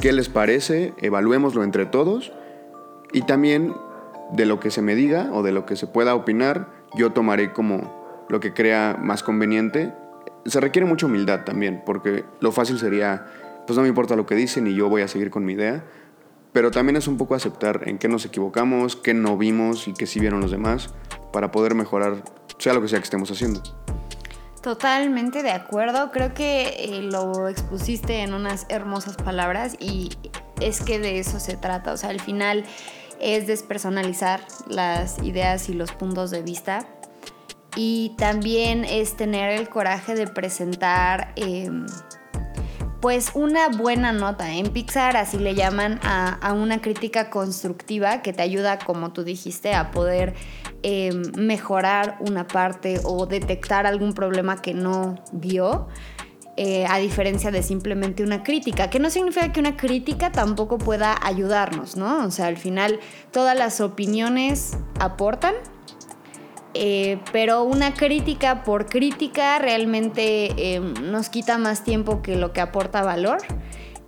¿Qué 0.00 0.12
les 0.12 0.28
parece? 0.28 0.92
Evaluémoslo 0.98 1.64
entre 1.64 1.86
todos 1.86 2.32
y 3.12 3.22
también 3.22 3.74
de 4.32 4.46
lo 4.46 4.60
que 4.60 4.70
se 4.70 4.82
me 4.82 4.94
diga 4.94 5.30
o 5.32 5.42
de 5.42 5.52
lo 5.52 5.66
que 5.66 5.76
se 5.76 5.86
pueda 5.86 6.14
opinar, 6.14 6.68
yo 6.94 7.12
tomaré 7.12 7.52
como 7.52 8.26
lo 8.28 8.40
que 8.40 8.52
crea 8.52 8.96
más 9.00 9.22
conveniente. 9.22 9.92
Se 10.44 10.60
requiere 10.60 10.86
mucha 10.86 11.06
humildad 11.06 11.44
también, 11.44 11.82
porque 11.84 12.24
lo 12.40 12.52
fácil 12.52 12.78
sería, 12.78 13.26
pues 13.66 13.76
no 13.76 13.82
me 13.82 13.88
importa 13.88 14.16
lo 14.16 14.26
que 14.26 14.34
dicen 14.34 14.66
y 14.66 14.74
yo 14.74 14.88
voy 14.88 15.02
a 15.02 15.08
seguir 15.08 15.30
con 15.30 15.44
mi 15.44 15.54
idea. 15.54 15.84
Pero 16.52 16.70
también 16.70 16.96
es 16.96 17.08
un 17.08 17.18
poco 17.18 17.34
aceptar 17.34 17.82
en 17.86 17.98
qué 17.98 18.08
nos 18.08 18.24
equivocamos, 18.24 18.96
qué 18.96 19.14
no 19.14 19.36
vimos 19.36 19.86
y 19.86 19.92
qué 19.92 20.06
sí 20.06 20.18
vieron 20.18 20.40
los 20.40 20.50
demás, 20.50 20.94
para 21.32 21.50
poder 21.50 21.74
mejorar, 21.74 22.22
sea 22.58 22.72
lo 22.72 22.80
que 22.80 22.88
sea 22.88 22.98
que 22.98 23.04
estemos 23.04 23.30
haciendo. 23.30 23.62
Totalmente 24.62 25.42
de 25.42 25.52
acuerdo, 25.52 26.10
creo 26.10 26.34
que 26.34 26.74
eh, 26.78 27.02
lo 27.02 27.48
expusiste 27.48 28.22
en 28.22 28.34
unas 28.34 28.66
hermosas 28.68 29.16
palabras 29.16 29.76
y 29.78 30.10
es 30.60 30.80
que 30.80 30.98
de 30.98 31.18
eso 31.18 31.40
se 31.40 31.56
trata, 31.56 31.92
o 31.92 31.96
sea, 31.96 32.10
al 32.10 32.20
final 32.20 32.64
es 33.20 33.46
despersonalizar 33.46 34.40
las 34.68 35.18
ideas 35.22 35.68
y 35.68 35.74
los 35.74 35.92
puntos 35.92 36.30
de 36.30 36.42
vista. 36.42 36.86
Y 37.76 38.14
también 38.16 38.84
es 38.84 39.16
tener 39.16 39.50
el 39.50 39.68
coraje 39.68 40.14
de 40.14 40.26
presentar 40.26 41.32
em, 41.36 41.86
pues 43.00 43.32
una 43.34 43.68
buena 43.68 44.12
nota. 44.12 44.52
En 44.52 44.72
Pixar 44.72 45.16
así 45.16 45.38
le 45.38 45.54
llaman 45.54 46.00
a, 46.02 46.52
una 46.52 46.80
crítica 46.80 47.30
constructiva 47.30 48.22
que 48.22 48.32
te 48.32 48.42
ayuda, 48.42 48.78
como 48.78 49.12
tú 49.12 49.22
dijiste, 49.22 49.74
a 49.74 49.90
poder 49.90 50.34
em, 50.82 51.22
mejorar 51.36 52.16
una 52.20 52.48
parte 52.48 53.00
o 53.04 53.26
detectar 53.26 53.86
algún 53.86 54.12
problema 54.12 54.60
que 54.60 54.74
no 54.74 55.16
vio. 55.32 55.88
Eh, 56.60 56.84
a 56.88 56.98
diferencia 56.98 57.52
de 57.52 57.62
simplemente 57.62 58.24
una 58.24 58.42
crítica, 58.42 58.90
que 58.90 58.98
no 58.98 59.10
significa 59.10 59.52
que 59.52 59.60
una 59.60 59.76
crítica 59.76 60.32
tampoco 60.32 60.76
pueda 60.76 61.16
ayudarnos, 61.22 61.96
¿no? 61.96 62.24
O 62.24 62.32
sea, 62.32 62.48
al 62.48 62.56
final 62.56 62.98
todas 63.30 63.56
las 63.56 63.80
opiniones 63.80 64.76
aportan, 64.98 65.54
eh, 66.74 67.20
pero 67.30 67.62
una 67.62 67.94
crítica 67.94 68.64
por 68.64 68.86
crítica 68.86 69.60
realmente 69.60 70.74
em, 70.74 70.94
nos 71.12 71.28
quita 71.28 71.58
más 71.58 71.84
tiempo 71.84 72.22
que 72.22 72.34
lo 72.34 72.52
que 72.52 72.60
aporta 72.60 73.04
valor 73.04 73.38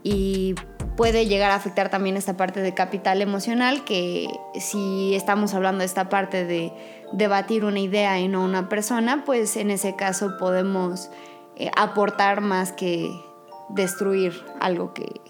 y 0.02 0.56
puede 0.96 1.26
llegar 1.26 1.52
a 1.52 1.54
afectar 1.54 1.88
también 1.88 2.16
esta 2.16 2.36
parte 2.36 2.60
de 2.62 2.74
capital 2.74 3.22
emocional 3.22 3.84
que 3.84 4.26
si 4.58 5.14
estamos 5.14 5.54
hablando 5.54 5.82
de 5.82 5.86
esta 5.86 6.08
parte 6.08 6.44
de 6.44 6.72
debatir 7.12 7.64
una 7.64 7.78
idea 7.78 8.18
y 8.18 8.26
no 8.26 8.44
una 8.44 8.68
persona, 8.68 9.22
pues 9.24 9.56
en 9.56 9.70
ese 9.70 9.94
caso 9.94 10.36
podemos 10.36 11.10
eh, 11.60 11.70
aportar 11.76 12.40
más 12.40 12.72
que 12.72 13.10
destruir 13.68 14.32
algo 14.60 14.94
que, 14.94 15.20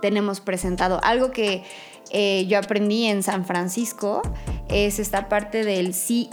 tenemos 0.00 0.40
presentado. 0.40 1.00
Algo 1.02 1.32
que 1.32 1.64
eh, 2.10 2.46
yo 2.46 2.58
aprendí 2.58 3.06
en 3.06 3.24
San 3.24 3.44
Francisco 3.44 4.22
es 4.68 5.00
esta 5.00 5.28
parte 5.28 5.64
del 5.64 5.92
CE, 5.94 6.28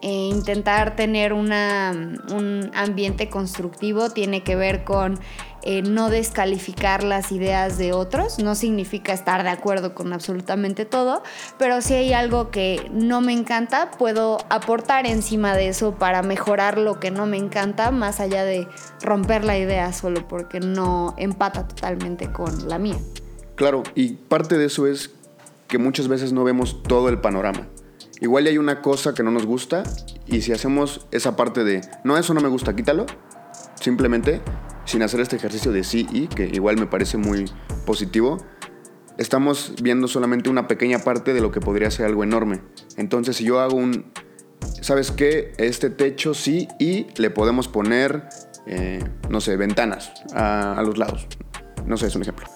e 0.00 0.10
intentar 0.10 0.96
tener 0.96 1.32
un 1.32 1.52
ambiente 1.52 3.28
constructivo 3.30 4.10
tiene 4.10 4.42
que 4.42 4.56
ver 4.56 4.82
con 4.82 5.20
eh, 5.62 5.82
no 5.82 6.10
descalificar 6.10 7.04
las 7.04 7.32
ideas 7.32 7.78
de 7.78 7.92
otros. 7.92 8.38
No 8.38 8.54
significa 8.54 9.12
estar 9.12 9.42
de 9.42 9.50
acuerdo 9.50 9.94
con 9.94 10.12
absolutamente 10.12 10.84
todo, 10.84 11.22
pero 11.58 11.80
si 11.82 11.94
hay 11.94 12.12
algo 12.12 12.50
que 12.50 12.90
no 12.92 13.20
me 13.20 13.32
encanta, 13.32 13.90
puedo 13.92 14.38
aportar 14.50 15.06
encima 15.06 15.54
de 15.54 15.68
eso 15.68 15.94
para 15.94 16.22
mejorar 16.22 16.78
lo 16.78 16.98
que 16.98 17.10
no 17.10 17.26
me 17.26 17.36
encanta, 17.36 17.90
más 17.90 18.20
allá 18.20 18.44
de 18.44 18.66
romper 19.02 19.44
la 19.44 19.58
idea 19.58 19.92
solo 19.92 20.26
porque 20.26 20.60
no 20.60 21.14
empata 21.16 21.68
totalmente 21.68 22.32
con 22.32 22.68
la 22.68 22.78
mía. 22.78 22.98
Claro, 23.54 23.82
y 23.94 24.14
parte 24.14 24.58
de 24.58 24.66
eso 24.66 24.86
es 24.86 25.10
que 25.68 25.78
muchas 25.78 26.08
veces 26.08 26.32
no 26.32 26.44
vemos 26.44 26.82
todo 26.82 27.08
el 27.08 27.20
panorama. 27.20 27.68
Igual 28.20 28.46
hay 28.46 28.58
una 28.58 28.82
cosa 28.82 29.14
que 29.14 29.22
no 29.22 29.30
nos 29.30 29.46
gusta 29.46 29.82
y 30.26 30.42
si 30.42 30.52
hacemos 30.52 31.06
esa 31.10 31.36
parte 31.36 31.64
de, 31.64 31.80
no, 32.04 32.16
eso 32.16 32.34
no 32.34 32.40
me 32.40 32.48
gusta, 32.48 32.74
quítalo, 32.76 33.06
simplemente 33.80 34.40
sin 34.84 35.02
hacer 35.02 35.20
este 35.20 35.36
ejercicio 35.36 35.72
de 35.72 35.84
sí 35.84 36.06
y, 36.12 36.26
que 36.26 36.46
igual 36.46 36.78
me 36.78 36.86
parece 36.86 37.16
muy 37.16 37.50
positivo, 37.86 38.38
estamos 39.18 39.74
viendo 39.82 40.08
solamente 40.08 40.50
una 40.50 40.68
pequeña 40.68 40.98
parte 41.00 41.34
de 41.34 41.40
lo 41.40 41.50
que 41.50 41.60
podría 41.60 41.90
ser 41.90 42.06
algo 42.06 42.24
enorme. 42.24 42.60
Entonces, 42.96 43.36
si 43.36 43.44
yo 43.44 43.60
hago 43.60 43.76
un, 43.76 44.12
¿sabes 44.80 45.10
qué? 45.10 45.52
Este 45.58 45.90
techo 45.90 46.34
sí 46.34 46.68
y 46.78 47.06
le 47.16 47.30
podemos 47.30 47.68
poner, 47.68 48.28
eh, 48.66 49.02
no 49.28 49.40
sé, 49.40 49.56
ventanas 49.56 50.12
a, 50.34 50.78
a 50.78 50.82
los 50.82 50.98
lados. 50.98 51.26
No 51.86 51.96
sé, 51.96 52.06
es 52.06 52.16
un 52.16 52.22
ejemplo. 52.22 52.46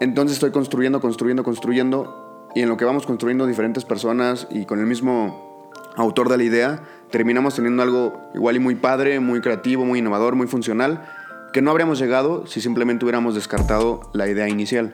Entonces 0.00 0.36
estoy 0.36 0.50
construyendo, 0.50 1.00
construyendo, 1.00 1.42
construyendo 1.42 2.50
y 2.54 2.62
en 2.62 2.68
lo 2.68 2.76
que 2.76 2.84
vamos 2.84 3.06
construyendo 3.06 3.46
diferentes 3.46 3.84
personas 3.84 4.46
y 4.50 4.64
con 4.64 4.78
el 4.78 4.86
mismo 4.86 5.70
autor 5.96 6.28
de 6.28 6.36
la 6.36 6.44
idea, 6.44 6.82
terminamos 7.16 7.54
teniendo 7.54 7.82
algo 7.82 8.30
igual 8.34 8.56
y 8.56 8.58
muy 8.58 8.74
padre, 8.74 9.20
muy 9.20 9.40
creativo, 9.40 9.86
muy 9.86 10.00
innovador, 10.00 10.34
muy 10.34 10.46
funcional, 10.48 11.02
que 11.50 11.62
no 11.62 11.70
habríamos 11.70 11.98
llegado 11.98 12.46
si 12.46 12.60
simplemente 12.60 13.06
hubiéramos 13.06 13.34
descartado 13.34 14.10
la 14.12 14.28
idea 14.28 14.50
inicial. 14.50 14.92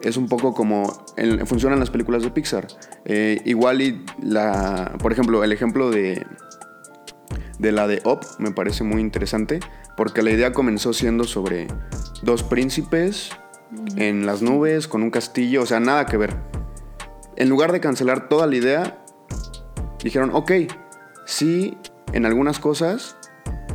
Es 0.00 0.16
un 0.16 0.28
poco 0.30 0.54
como 0.54 1.04
en- 1.18 1.46
funcionan 1.46 1.78
las 1.78 1.90
películas 1.90 2.22
de 2.22 2.30
Pixar. 2.30 2.68
Eh, 3.04 3.42
igual 3.44 3.82
y 3.82 4.02
la, 4.22 4.94
por 4.98 5.12
ejemplo, 5.12 5.44
el 5.44 5.52
ejemplo 5.52 5.90
de, 5.90 6.26
de 7.58 7.70
la 7.70 7.86
de 7.86 8.00
Up 8.06 8.20
me 8.38 8.50
parece 8.52 8.82
muy 8.82 9.02
interesante 9.02 9.60
porque 9.98 10.22
la 10.22 10.30
idea 10.30 10.54
comenzó 10.54 10.94
siendo 10.94 11.24
sobre 11.24 11.66
dos 12.22 12.42
príncipes 12.44 13.28
en 13.96 14.24
las 14.24 14.40
nubes 14.40 14.88
con 14.88 15.02
un 15.02 15.10
castillo, 15.10 15.64
o 15.64 15.66
sea, 15.66 15.80
nada 15.80 16.06
que 16.06 16.16
ver. 16.16 16.34
En 17.36 17.50
lugar 17.50 17.72
de 17.72 17.80
cancelar 17.80 18.30
toda 18.30 18.46
la 18.46 18.56
idea, 18.56 19.04
dijeron, 20.02 20.30
ok, 20.32 20.52
sí, 21.30 21.76
en 22.12 22.26
algunas 22.26 22.58
cosas, 22.58 23.16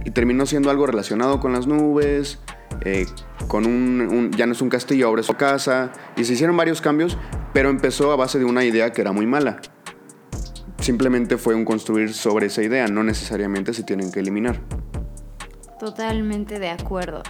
y 0.04 0.12
terminó 0.12 0.46
siendo 0.46 0.70
algo 0.70 0.86
relacionado 0.86 1.40
con 1.40 1.54
las 1.54 1.68
nubes, 1.68 2.40
eh, 2.82 3.06
con 3.48 3.66
un, 3.66 4.32
ya 4.36 4.46
no 4.46 4.52
es 4.52 4.62
un 4.62 4.70
castillo, 4.70 5.08
ahora 5.08 5.22
es 5.22 5.28
su 5.28 5.36
casa, 5.36 5.94
y 6.18 6.26
se 6.26 6.34
hicieron 6.34 6.58
varios 6.58 6.82
cambios, 6.82 7.18
pero 7.54 7.70
empezó 7.70 8.12
a 8.12 8.18
base 8.18 8.40
de 8.40 8.46
una 8.46 8.66
idea 8.66 8.92
que 8.92 9.02
era 9.02 9.14
muy 9.14 9.26
mala. 9.26 9.62
Simplemente 10.80 11.38
fue 11.38 11.56
un 11.56 11.66
construir 11.66 12.14
sobre 12.14 12.48
esa 12.48 12.62
idea, 12.62 12.88
no 12.88 13.04
necesariamente 13.04 13.74
se 13.74 13.84
tienen 13.84 14.12
que 14.12 14.20
eliminar. 14.20 14.60
Totalmente 15.80 16.60
de 16.60 16.70
acuerdo. 16.70 17.24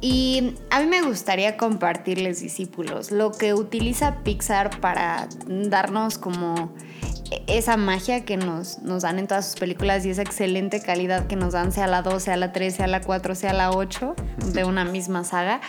Y 0.00 0.54
a 0.70 0.80
mí 0.80 0.86
me 0.86 1.02
gustaría 1.02 1.56
compartirles, 1.56 2.40
discípulos, 2.40 3.10
lo 3.10 3.32
que 3.32 3.54
utiliza 3.54 4.22
Pixar 4.22 4.78
para 4.80 5.28
darnos 5.46 6.18
como 6.18 6.72
esa 7.46 7.76
magia 7.76 8.24
que 8.24 8.36
nos, 8.36 8.78
nos 8.80 9.02
dan 9.02 9.18
en 9.18 9.26
todas 9.26 9.46
sus 9.46 9.60
películas 9.60 10.04
y 10.06 10.10
esa 10.10 10.22
excelente 10.22 10.80
calidad 10.80 11.26
que 11.26 11.36
nos 11.36 11.52
dan, 11.52 11.72
sea 11.72 11.86
la 11.86 12.02
2, 12.02 12.22
sea 12.22 12.36
la 12.36 12.52
3, 12.52 12.74
sea 12.74 12.86
la 12.86 13.00
4, 13.00 13.34
sea 13.34 13.52
la 13.52 13.70
8 13.70 14.14
de 14.52 14.64
una 14.64 14.84
misma 14.84 15.24
saga. 15.24 15.60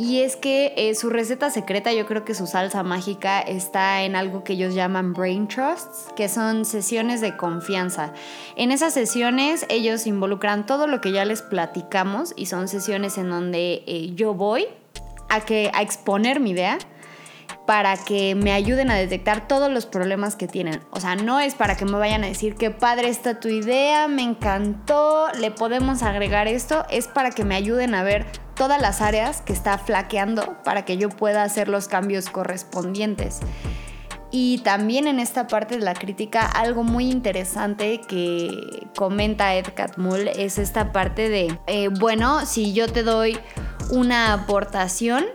Y 0.00 0.20
es 0.20 0.36
que 0.36 0.74
eh, 0.76 0.94
su 0.94 1.10
receta 1.10 1.50
secreta, 1.50 1.92
yo 1.92 2.06
creo 2.06 2.24
que 2.24 2.32
su 2.32 2.46
salsa 2.46 2.84
mágica 2.84 3.40
está 3.40 4.02
en 4.02 4.14
algo 4.14 4.44
que 4.44 4.52
ellos 4.52 4.72
llaman 4.72 5.12
brain 5.12 5.48
trusts, 5.48 6.06
que 6.14 6.28
son 6.28 6.64
sesiones 6.64 7.20
de 7.20 7.36
confianza. 7.36 8.12
En 8.54 8.70
esas 8.70 8.94
sesiones 8.94 9.66
ellos 9.68 10.06
involucran 10.06 10.66
todo 10.66 10.86
lo 10.86 11.00
que 11.00 11.10
ya 11.10 11.24
les 11.24 11.42
platicamos 11.42 12.32
y 12.36 12.46
son 12.46 12.68
sesiones 12.68 13.18
en 13.18 13.28
donde 13.28 13.82
eh, 13.88 14.12
yo 14.14 14.34
voy 14.34 14.66
a, 15.28 15.40
que, 15.40 15.72
a 15.74 15.82
exponer 15.82 16.38
mi 16.38 16.50
idea 16.50 16.78
para 17.68 17.98
que 17.98 18.34
me 18.34 18.52
ayuden 18.52 18.90
a 18.90 18.94
detectar 18.94 19.46
todos 19.46 19.70
los 19.70 19.84
problemas 19.84 20.36
que 20.36 20.48
tienen. 20.48 20.80
O 20.90 21.00
sea, 21.00 21.16
no 21.16 21.38
es 21.38 21.54
para 21.54 21.76
que 21.76 21.84
me 21.84 21.98
vayan 21.98 22.24
a 22.24 22.26
decir 22.26 22.54
qué 22.54 22.70
padre 22.70 23.10
está 23.10 23.40
tu 23.40 23.48
idea, 23.48 24.08
me 24.08 24.22
encantó, 24.22 25.26
le 25.38 25.50
podemos 25.50 26.02
agregar 26.02 26.48
esto, 26.48 26.86
es 26.88 27.08
para 27.08 27.30
que 27.30 27.44
me 27.44 27.54
ayuden 27.54 27.94
a 27.94 28.02
ver 28.02 28.24
todas 28.54 28.80
las 28.80 29.02
áreas 29.02 29.42
que 29.42 29.52
está 29.52 29.76
flaqueando 29.76 30.56
para 30.64 30.86
que 30.86 30.96
yo 30.96 31.10
pueda 31.10 31.42
hacer 31.42 31.68
los 31.68 31.88
cambios 31.88 32.30
correspondientes. 32.30 33.40
Y 34.30 34.62
también 34.64 35.06
en 35.06 35.20
esta 35.20 35.46
parte 35.46 35.76
de 35.76 35.84
la 35.84 35.92
crítica, 35.92 36.46
algo 36.46 36.84
muy 36.84 37.10
interesante 37.10 38.00
que 38.00 38.86
comenta 38.96 39.54
Ed 39.54 39.66
Catmull 39.74 40.28
es 40.28 40.56
esta 40.56 40.90
parte 40.90 41.28
de, 41.28 41.58
eh, 41.66 41.88
bueno, 41.88 42.46
si 42.46 42.72
yo 42.72 42.88
te 42.88 43.02
doy 43.02 43.38
una 43.90 44.32
aportación, 44.32 45.26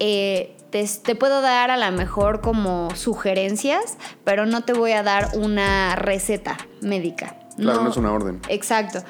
eh, 0.00 0.56
te, 0.70 0.86
te 1.02 1.14
puedo 1.14 1.40
dar 1.40 1.70
a 1.70 1.76
lo 1.76 1.96
mejor 1.96 2.40
como 2.40 2.94
sugerencias, 2.94 3.96
pero 4.24 4.46
no 4.46 4.62
te 4.62 4.72
voy 4.72 4.92
a 4.92 5.02
dar 5.02 5.30
una 5.34 5.96
receta 5.96 6.56
médica. 6.80 7.36
Claro, 7.56 7.82
no, 7.82 7.90
es 7.90 7.96
una 7.96 8.12
orden. 8.12 8.40
Exacto. 8.48 9.00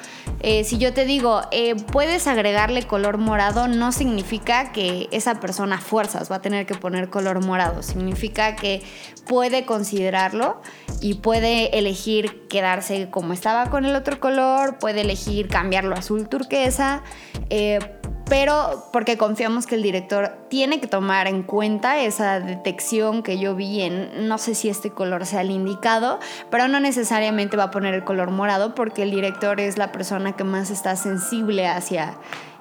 Eh, 0.41 0.63
si 0.63 0.77
yo 0.77 0.93
te 0.93 1.05
digo, 1.05 1.41
eh, 1.51 1.75
puedes 1.75 2.27
agregarle 2.27 2.83
color 2.83 3.17
morado, 3.17 3.67
no 3.67 3.91
significa 3.91 4.71
que 4.71 5.07
esa 5.11 5.39
persona 5.39 5.75
a 5.75 5.79
fuerzas 5.79 6.29
va 6.29 6.37
a 6.37 6.41
tener 6.41 6.65
que 6.65 6.75
poner 6.75 7.09
color 7.09 7.45
morado. 7.45 7.81
Significa 7.81 8.55
que 8.55 8.83
puede 9.27 9.65
considerarlo 9.65 10.61
y 10.99 11.15
puede 11.15 11.77
elegir 11.77 12.47
quedarse 12.49 13.09
como 13.09 13.33
estaba 13.33 13.69
con 13.69 13.85
el 13.85 13.95
otro 13.95 14.19
color, 14.19 14.79
puede 14.79 15.01
elegir 15.01 15.47
cambiarlo 15.47 15.95
a 15.95 15.99
azul 15.99 16.27
turquesa. 16.27 17.03
eh, 17.49 18.00
pero 18.31 18.85
porque 18.93 19.17
confiamos 19.17 19.67
que 19.67 19.75
el 19.75 19.83
director 19.83 20.31
tiene 20.47 20.79
que 20.79 20.87
tomar 20.87 21.27
en 21.27 21.43
cuenta 21.43 21.99
esa 22.01 22.39
detección 22.39 23.23
que 23.23 23.37
yo 23.37 23.57
vi 23.57 23.81
en, 23.81 24.29
no 24.29 24.37
sé 24.37 24.55
si 24.55 24.69
este 24.69 24.89
color 24.89 25.25
sea 25.25 25.41
el 25.41 25.51
indicado, 25.51 26.17
pero 26.49 26.69
no 26.69 26.79
necesariamente 26.79 27.57
va 27.57 27.65
a 27.65 27.71
poner 27.71 27.93
el 27.93 28.05
color 28.05 28.31
morado 28.31 28.73
porque 28.73 29.03
el 29.03 29.11
director 29.11 29.59
es 29.59 29.77
la 29.77 29.91
persona 29.91 30.37
que 30.37 30.45
más 30.45 30.71
está 30.71 30.95
sensible 30.95 31.67
hacia 31.67 32.15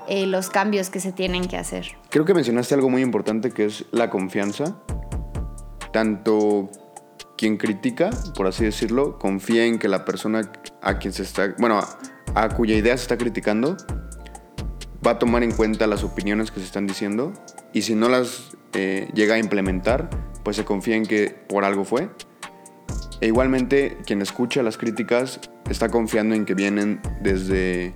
eh, 0.09 0.27
los 0.27 0.51
cambios 0.51 0.91
que 0.91 0.99
se 0.99 1.13
tienen 1.13 1.47
que 1.47 1.57
hacer. 1.57 1.87
Creo 2.09 2.25
que 2.25 2.35
mencionaste 2.35 2.75
algo 2.75 2.91
muy 2.91 3.03
importante 3.03 3.53
que 3.53 3.67
es 3.67 3.85
la 3.93 4.11
confianza. 4.11 4.77
Tanto 5.93 6.69
quien 7.39 7.59
critica, 7.59 8.11
por 8.35 8.49
así 8.49 8.65
decirlo, 8.65 9.21
confía 9.21 9.67
en 9.67 9.79
que 9.79 9.87
la 9.87 10.05
persona 10.05 10.51
a 10.83 10.99
quien 10.99 11.13
se 11.13 11.23
está, 11.23 11.55
bueno, 11.59 11.79
a, 11.79 12.43
a 12.43 12.49
cuya 12.49 12.75
idea 12.75 12.97
se 12.97 13.03
está 13.03 13.17
criticando, 13.17 13.77
va 15.07 15.13
a 15.13 15.19
tomar 15.19 15.43
en 15.43 15.53
cuenta 15.53 15.87
las 15.87 16.05
opiniones 16.05 16.51
que 16.51 16.61
se 16.61 16.67
están 16.67 16.87
diciendo 16.87 17.33
y 17.73 17.83
si 17.83 17.95
no 17.95 18.09
las 18.09 18.57
eh, 18.75 19.09
llega 19.15 19.35
a 19.35 19.39
implementar, 19.39 20.11
pues 20.45 20.57
se 20.57 20.65
confía 20.65 20.97
en 20.97 21.07
que 21.07 21.31
por 21.49 21.65
algo 21.65 21.85
fue. 21.85 22.09
E 23.21 23.27
igualmente, 23.27 23.99
quien 24.07 24.23
escucha 24.23 24.63
las 24.63 24.79
críticas 24.79 25.41
está 25.69 25.89
confiando 25.89 26.35
en 26.35 26.45
que 26.45 26.55
vienen 26.55 27.01
desde, 27.21 27.93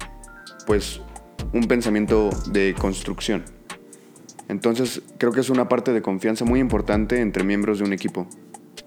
pues, 0.66 1.00
un 1.52 1.66
pensamiento 1.66 2.30
de 2.50 2.74
construcción. 2.78 3.44
Entonces, 4.48 5.00
creo 5.18 5.32
que 5.32 5.40
es 5.40 5.48
una 5.48 5.68
parte 5.68 5.92
de 5.92 6.02
confianza 6.02 6.44
muy 6.44 6.60
importante 6.60 7.20
entre 7.20 7.44
miembros 7.44 7.78
de 7.78 7.84
un 7.84 7.92
equipo. 7.94 8.26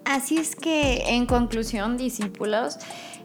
Así 0.06 0.38
es 0.38 0.56
que, 0.56 1.15
en 1.15 1.25
conclusión, 1.25 1.97
discípulos, 1.97 2.77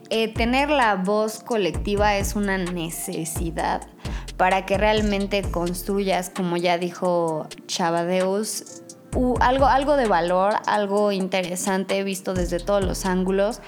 eh, 0.09 0.33
tener 0.33 0.69
la 0.69 0.95
voz 0.95 1.43
colectiva 1.43 2.17
es 2.17 2.35
una 2.35 2.57
necesidad 2.57 3.87
para 4.37 4.65
que 4.65 4.77
realmente 4.77 5.41
construyas, 5.43 6.29
como 6.29 6.57
ya 6.57 6.77
dijo 6.77 7.47
Chavadeus, 7.67 8.81
algo, 9.39 9.67
algo 9.67 9.95
de 9.95 10.07
valor, 10.07 10.55
algo 10.65 11.11
interesante 11.11 12.03
visto 12.03 12.33
desde 12.33 12.59
todos 12.59 12.83
los 12.83 13.05
ángulos. 13.05 13.61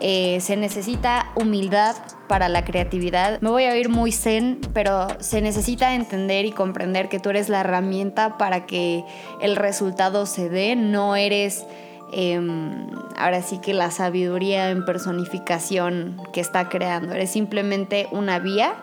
Eh, 0.00 0.40
se 0.40 0.56
necesita 0.56 1.30
humildad 1.34 1.96
para 2.28 2.48
la 2.48 2.64
creatividad. 2.64 3.40
Me 3.40 3.50
voy 3.50 3.64
a 3.64 3.72
oír 3.72 3.88
muy 3.88 4.12
zen, 4.12 4.60
pero 4.72 5.08
se 5.20 5.40
necesita 5.40 5.94
entender 5.94 6.44
y 6.44 6.52
comprender 6.52 7.08
que 7.08 7.20
tú 7.20 7.30
eres 7.30 7.48
la 7.48 7.60
herramienta 7.60 8.36
para 8.36 8.66
que 8.66 9.04
el 9.40 9.56
resultado 9.56 10.26
se 10.26 10.48
dé. 10.48 10.76
No 10.76 11.16
eres 11.16 11.64
eh, 12.16 12.40
ahora 13.16 13.42
sí 13.42 13.58
que 13.58 13.74
la 13.74 13.90
sabiduría 13.90 14.70
en 14.70 14.84
personificación 14.84 16.16
que 16.32 16.40
está 16.40 16.68
creando. 16.68 17.12
Eres 17.12 17.32
simplemente 17.32 18.06
una 18.12 18.38
vía 18.38 18.76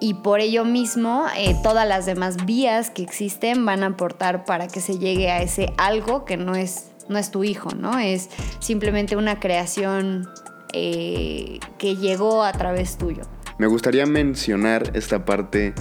y 0.00 0.14
por 0.14 0.40
ello 0.40 0.64
mismo 0.64 1.26
eh, 1.36 1.54
todas 1.62 1.86
las 1.86 2.06
demás 2.06 2.44
vías 2.44 2.90
que 2.90 3.02
existen 3.04 3.64
van 3.64 3.84
a 3.84 3.86
aportar 3.86 4.44
para 4.44 4.66
que 4.66 4.80
se 4.80 4.98
llegue 4.98 5.30
a 5.30 5.42
ese 5.42 5.72
algo 5.76 6.24
que 6.24 6.36
no 6.36 6.56
es, 6.56 6.90
no 7.08 7.18
es 7.18 7.30
tu 7.30 7.44
hijo, 7.44 7.70
¿no? 7.70 8.00
Es 8.00 8.28
simplemente 8.58 9.14
una 9.14 9.38
creación 9.38 10.28
eh, 10.72 11.60
que 11.78 11.94
llegó 11.94 12.42
a 12.42 12.50
través 12.50 12.98
tuyo. 12.98 13.22
Me 13.58 13.68
gustaría 13.68 14.06
mencionar 14.06 14.90
esta 14.94 15.24
parte 15.24 15.72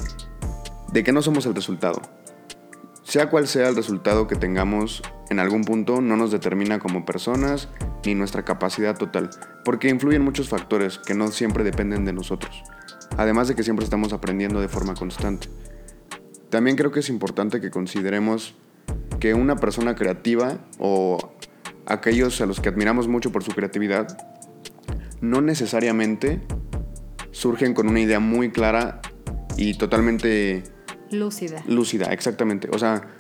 de 0.92 1.04
que 1.04 1.12
no 1.12 1.24
somos 1.24 1.48
el 1.48 1.56
resultado. 1.56 2.00
Sea 3.02 3.28
cual 3.32 3.48
sea 3.48 3.70
el 3.70 3.76
resultado 3.76 4.28
que 4.28 4.36
tengamos 4.36 5.02
en 5.32 5.40
algún 5.40 5.64
punto, 5.64 6.02
no 6.02 6.18
nos 6.18 6.30
determina 6.30 6.78
como 6.80 7.06
personas 7.06 7.70
ni 8.06 8.16
nuestra 8.16 8.44
capacidad 8.44 8.98
total, 8.98 9.30
porque 9.64 9.88
influyen 9.88 10.22
muchos 10.22 10.50
factores 10.50 10.98
que 10.98 11.14
no 11.14 11.30
siempre 11.30 11.64
dependen 11.64 12.04
de 12.04 12.12
nosotros, 12.12 12.64
además 13.16 13.48
de 13.48 13.56
que 13.56 13.64
siempre 13.64 13.86
estamos 13.86 14.12
aprendiendo 14.12 14.60
de 14.60 14.68
forma 14.68 14.94
constante. 14.94 15.48
También 16.50 16.76
creo 16.76 16.92
que 16.92 17.00
es 17.00 17.08
importante 17.08 17.62
que 17.62 17.72
consideremos 17.72 18.56
que 19.22 19.34
una 19.34 19.56
persona 19.56 19.96
creativa 19.96 20.58
o 20.80 21.18
aquellos 21.86 22.42
a 22.42 22.46
los 22.46 22.60
que 22.60 22.68
admiramos 22.68 23.08
mucho 23.08 23.32
por 23.32 23.46
su 23.46 23.52
creatividad, 23.54 24.18
no 25.22 25.40
necesariamente 25.42 26.42
surgen 27.32 27.74
con 27.74 27.88
una 27.88 28.02
idea 28.02 28.20
muy 28.20 28.52
clara 28.52 29.00
y 29.56 29.76
totalmente 29.76 30.64
Lúcida. 31.10 31.64
lúcida, 31.68 32.08
exactamente. 32.12 32.68
O 32.74 32.78
sea, 32.78 33.16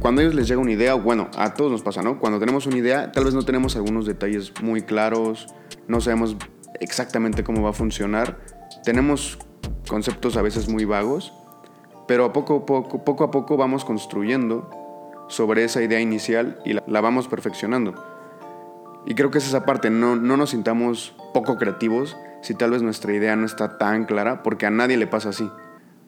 cuando 0.00 0.20
a 0.20 0.24
ellos 0.24 0.34
les 0.34 0.48
llega 0.48 0.60
una 0.60 0.72
idea, 0.72 0.94
bueno, 0.94 1.28
a 1.36 1.54
todos 1.54 1.70
nos 1.70 1.82
pasa, 1.82 2.02
¿no? 2.02 2.18
Cuando 2.18 2.38
tenemos 2.38 2.66
una 2.66 2.76
idea, 2.76 3.12
tal 3.12 3.24
vez 3.24 3.34
no 3.34 3.42
tenemos 3.42 3.76
algunos 3.76 4.06
detalles 4.06 4.52
muy 4.62 4.82
claros, 4.82 5.48
no 5.88 6.00
sabemos 6.00 6.36
exactamente 6.80 7.44
cómo 7.44 7.62
va 7.62 7.70
a 7.70 7.74
funcionar, 7.74 8.38
tenemos 8.84 9.38
conceptos 9.88 10.36
a 10.36 10.42
veces 10.42 10.68
muy 10.68 10.84
vagos, 10.84 11.34
pero 12.06 12.24
a 12.24 12.32
poco, 12.32 12.64
poco, 12.64 13.04
poco 13.04 13.24
a 13.24 13.30
poco 13.30 13.56
vamos 13.56 13.84
construyendo 13.84 14.70
sobre 15.28 15.64
esa 15.64 15.82
idea 15.82 16.00
inicial 16.00 16.58
y 16.64 16.72
la, 16.72 17.00
vamos 17.00 17.28
perfeccionando. 17.28 17.94
Y 19.06 19.14
creo 19.14 19.30
que 19.30 19.38
es 19.38 19.46
esa 19.46 19.64
parte, 19.64 19.90
no, 19.90 20.16
no 20.16 20.36
nos 20.36 20.50
sintamos 20.50 21.14
poco 21.32 21.56
creativos 21.56 22.16
si 22.42 22.54
tal 22.54 22.72
vez 22.72 22.82
nuestra 22.82 23.12
idea 23.12 23.36
no 23.36 23.46
está 23.46 23.78
tan 23.78 24.04
clara, 24.06 24.42
porque 24.42 24.66
a 24.66 24.70
nadie 24.70 24.96
le 24.96 25.06
pasa 25.06 25.30
así. 25.30 25.50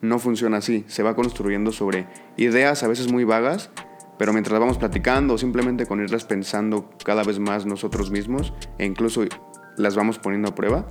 No 0.03 0.19
funciona 0.19 0.57
así, 0.57 0.83
se 0.87 1.01
va 1.01 1.15
construyendo 1.15 1.71
sobre 1.71 2.07
ideas 2.35 2.83
a 2.83 2.87
veces 2.89 3.09
muy 3.11 3.23
vagas, 3.23 3.71
pero 4.19 4.33
mientras 4.33 4.59
vamos 4.59 4.77
platicando 4.77 5.33
o 5.33 5.37
simplemente 5.37 5.85
con 5.85 6.01
irlas 6.01 6.25
pensando 6.25 6.89
cada 7.05 7.23
vez 7.23 7.39
más 7.39 7.65
nosotros 7.65 8.11
mismos 8.11 8.53
e 8.77 8.85
incluso 8.85 9.23
las 9.77 9.95
vamos 9.95 10.19
poniendo 10.19 10.49
a 10.49 10.55
prueba, 10.55 10.87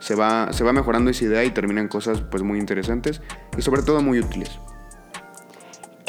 se 0.00 0.14
va, 0.14 0.50
se 0.54 0.64
va 0.64 0.72
mejorando 0.72 1.10
esa 1.10 1.26
idea 1.26 1.44
y 1.44 1.50
terminan 1.50 1.88
cosas 1.88 2.22
pues 2.22 2.42
muy 2.42 2.58
interesantes 2.58 3.20
y 3.56 3.60
sobre 3.60 3.82
todo 3.82 4.00
muy 4.00 4.18
útiles 4.18 4.58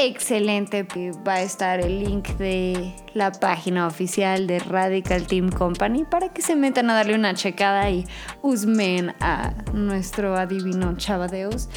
excelente. 0.05 0.87
Va 1.27 1.35
a 1.35 1.41
estar 1.41 1.79
el 1.79 2.03
link 2.03 2.29
de 2.37 2.93
la 3.13 3.31
página 3.31 3.87
oficial 3.87 4.47
de 4.47 4.59
Radical 4.59 5.27
Team 5.27 5.49
Company 5.49 6.05
para 6.05 6.29
que 6.29 6.41
se 6.41 6.55
metan 6.55 6.89
a 6.89 6.93
darle 6.93 7.15
una 7.15 7.33
checada 7.33 7.89
y 7.89 8.05
usmen 8.41 9.13
a 9.19 9.53
nuestro 9.73 10.35
adivino 10.35 10.95
Chavadeus. 10.95 11.69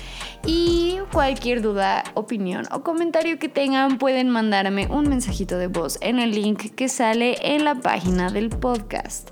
Y 0.47 0.99
cualquier 1.13 1.63
duda, 1.63 2.05
opinión 2.15 2.67
o 2.73 2.83
comentario 2.83 3.39
que 3.39 3.49
tengan 3.49 3.99
pueden 3.99 4.29
mandarme 4.29 4.87
un 4.89 5.09
mensajito 5.09 5.59
de 5.59 5.67
voz 5.67 5.99
en 6.01 6.19
el 6.19 6.33
link 6.33 6.75
que 6.75 6.89
sale 6.89 7.37
en 7.43 7.65
la 7.65 7.75
página 7.75 8.31
del 8.31 8.51
podcast. 8.51 9.31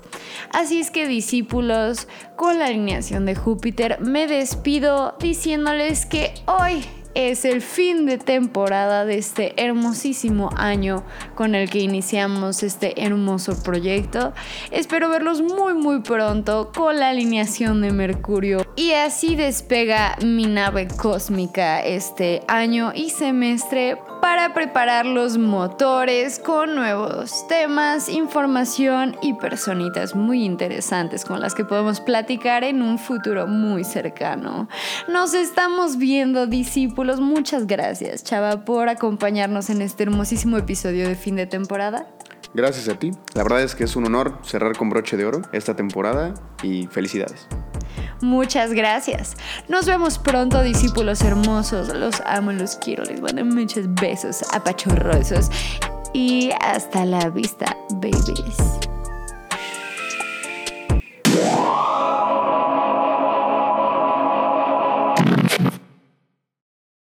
Así 0.53 0.79
es 0.79 0.91
que 0.91 1.07
discípulos, 1.07 2.07
con 2.35 2.59
la 2.59 2.65
alineación 2.67 3.25
de 3.25 3.35
Júpiter 3.35 3.99
me 4.01 4.27
despido 4.27 5.15
diciéndoles 5.19 6.05
que 6.05 6.33
hoy 6.45 6.83
es 7.13 7.45
el 7.45 7.61
fin 7.61 8.05
de 8.05 8.17
temporada 8.17 9.05
de 9.05 9.17
este 9.17 9.53
hermosísimo 9.61 10.49
año 10.55 11.03
con 11.35 11.55
el 11.55 11.69
que 11.69 11.79
iniciamos 11.79 12.63
este 12.63 13.03
hermoso 13.03 13.61
proyecto. 13.63 14.33
Espero 14.71 15.09
verlos 15.09 15.41
muy 15.41 15.73
muy 15.73 16.01
pronto 16.01 16.71
con 16.75 16.99
la 16.99 17.09
alineación 17.09 17.81
de 17.81 17.91
Mercurio 17.91 18.65
y 18.75 18.91
así 18.91 19.35
despega 19.35 20.15
mi 20.23 20.45
nave 20.45 20.87
cósmica 20.87 21.81
este 21.81 22.43
año 22.47 22.91
y 22.95 23.09
semestre 23.09 23.97
para 24.21 24.53
preparar 24.53 25.07
los 25.07 25.39
motores 25.39 26.37
con 26.37 26.75
nuevos 26.75 27.47
temas, 27.47 28.07
información 28.07 29.17
y 29.23 29.33
personitas 29.33 30.15
muy 30.15 30.43
interesantes 30.45 31.25
con 31.25 31.41
las 31.41 31.55
que 31.55 31.65
podemos 31.65 31.99
platicar 31.99 32.63
en 32.63 32.83
un 32.83 32.99
futuro 32.99 33.47
muy 33.47 33.83
cercano. 33.83 34.69
Nos 35.07 35.33
estamos 35.33 35.97
viendo 35.97 36.45
discípulos 36.45 37.00
muchas 37.19 37.67
gracias, 37.67 38.23
Chava, 38.23 38.63
por 38.63 38.89
acompañarnos 38.89 39.69
en 39.69 39.81
este 39.81 40.03
hermosísimo 40.03 40.57
episodio 40.57 41.07
de 41.07 41.15
fin 41.15 41.35
de 41.35 41.45
temporada. 41.45 42.07
Gracias 42.53 42.89
a 42.89 42.99
ti. 42.99 43.11
La 43.33 43.43
verdad 43.43 43.61
es 43.61 43.75
que 43.75 43.85
es 43.85 43.95
un 43.95 44.05
honor 44.05 44.37
cerrar 44.43 44.75
con 44.75 44.89
broche 44.89 45.17
de 45.17 45.25
oro 45.25 45.41
esta 45.53 45.75
temporada 45.75 46.33
y 46.63 46.87
felicidades. 46.87 47.47
Muchas 48.21 48.73
gracias. 48.73 49.35
Nos 49.67 49.85
vemos 49.85 50.19
pronto, 50.19 50.61
discípulos 50.61 51.21
hermosos. 51.21 51.89
Los 51.89 52.21
amo, 52.25 52.51
los 52.51 52.75
quiero. 52.75 53.03
Les 53.03 53.21
mando 53.21 53.43
muchos 53.45 53.91
besos 53.95 54.43
apachurrosos. 54.53 55.49
Y 56.13 56.51
hasta 56.61 57.05
la 57.05 57.29
vista, 57.29 57.77
babies. 57.95 58.90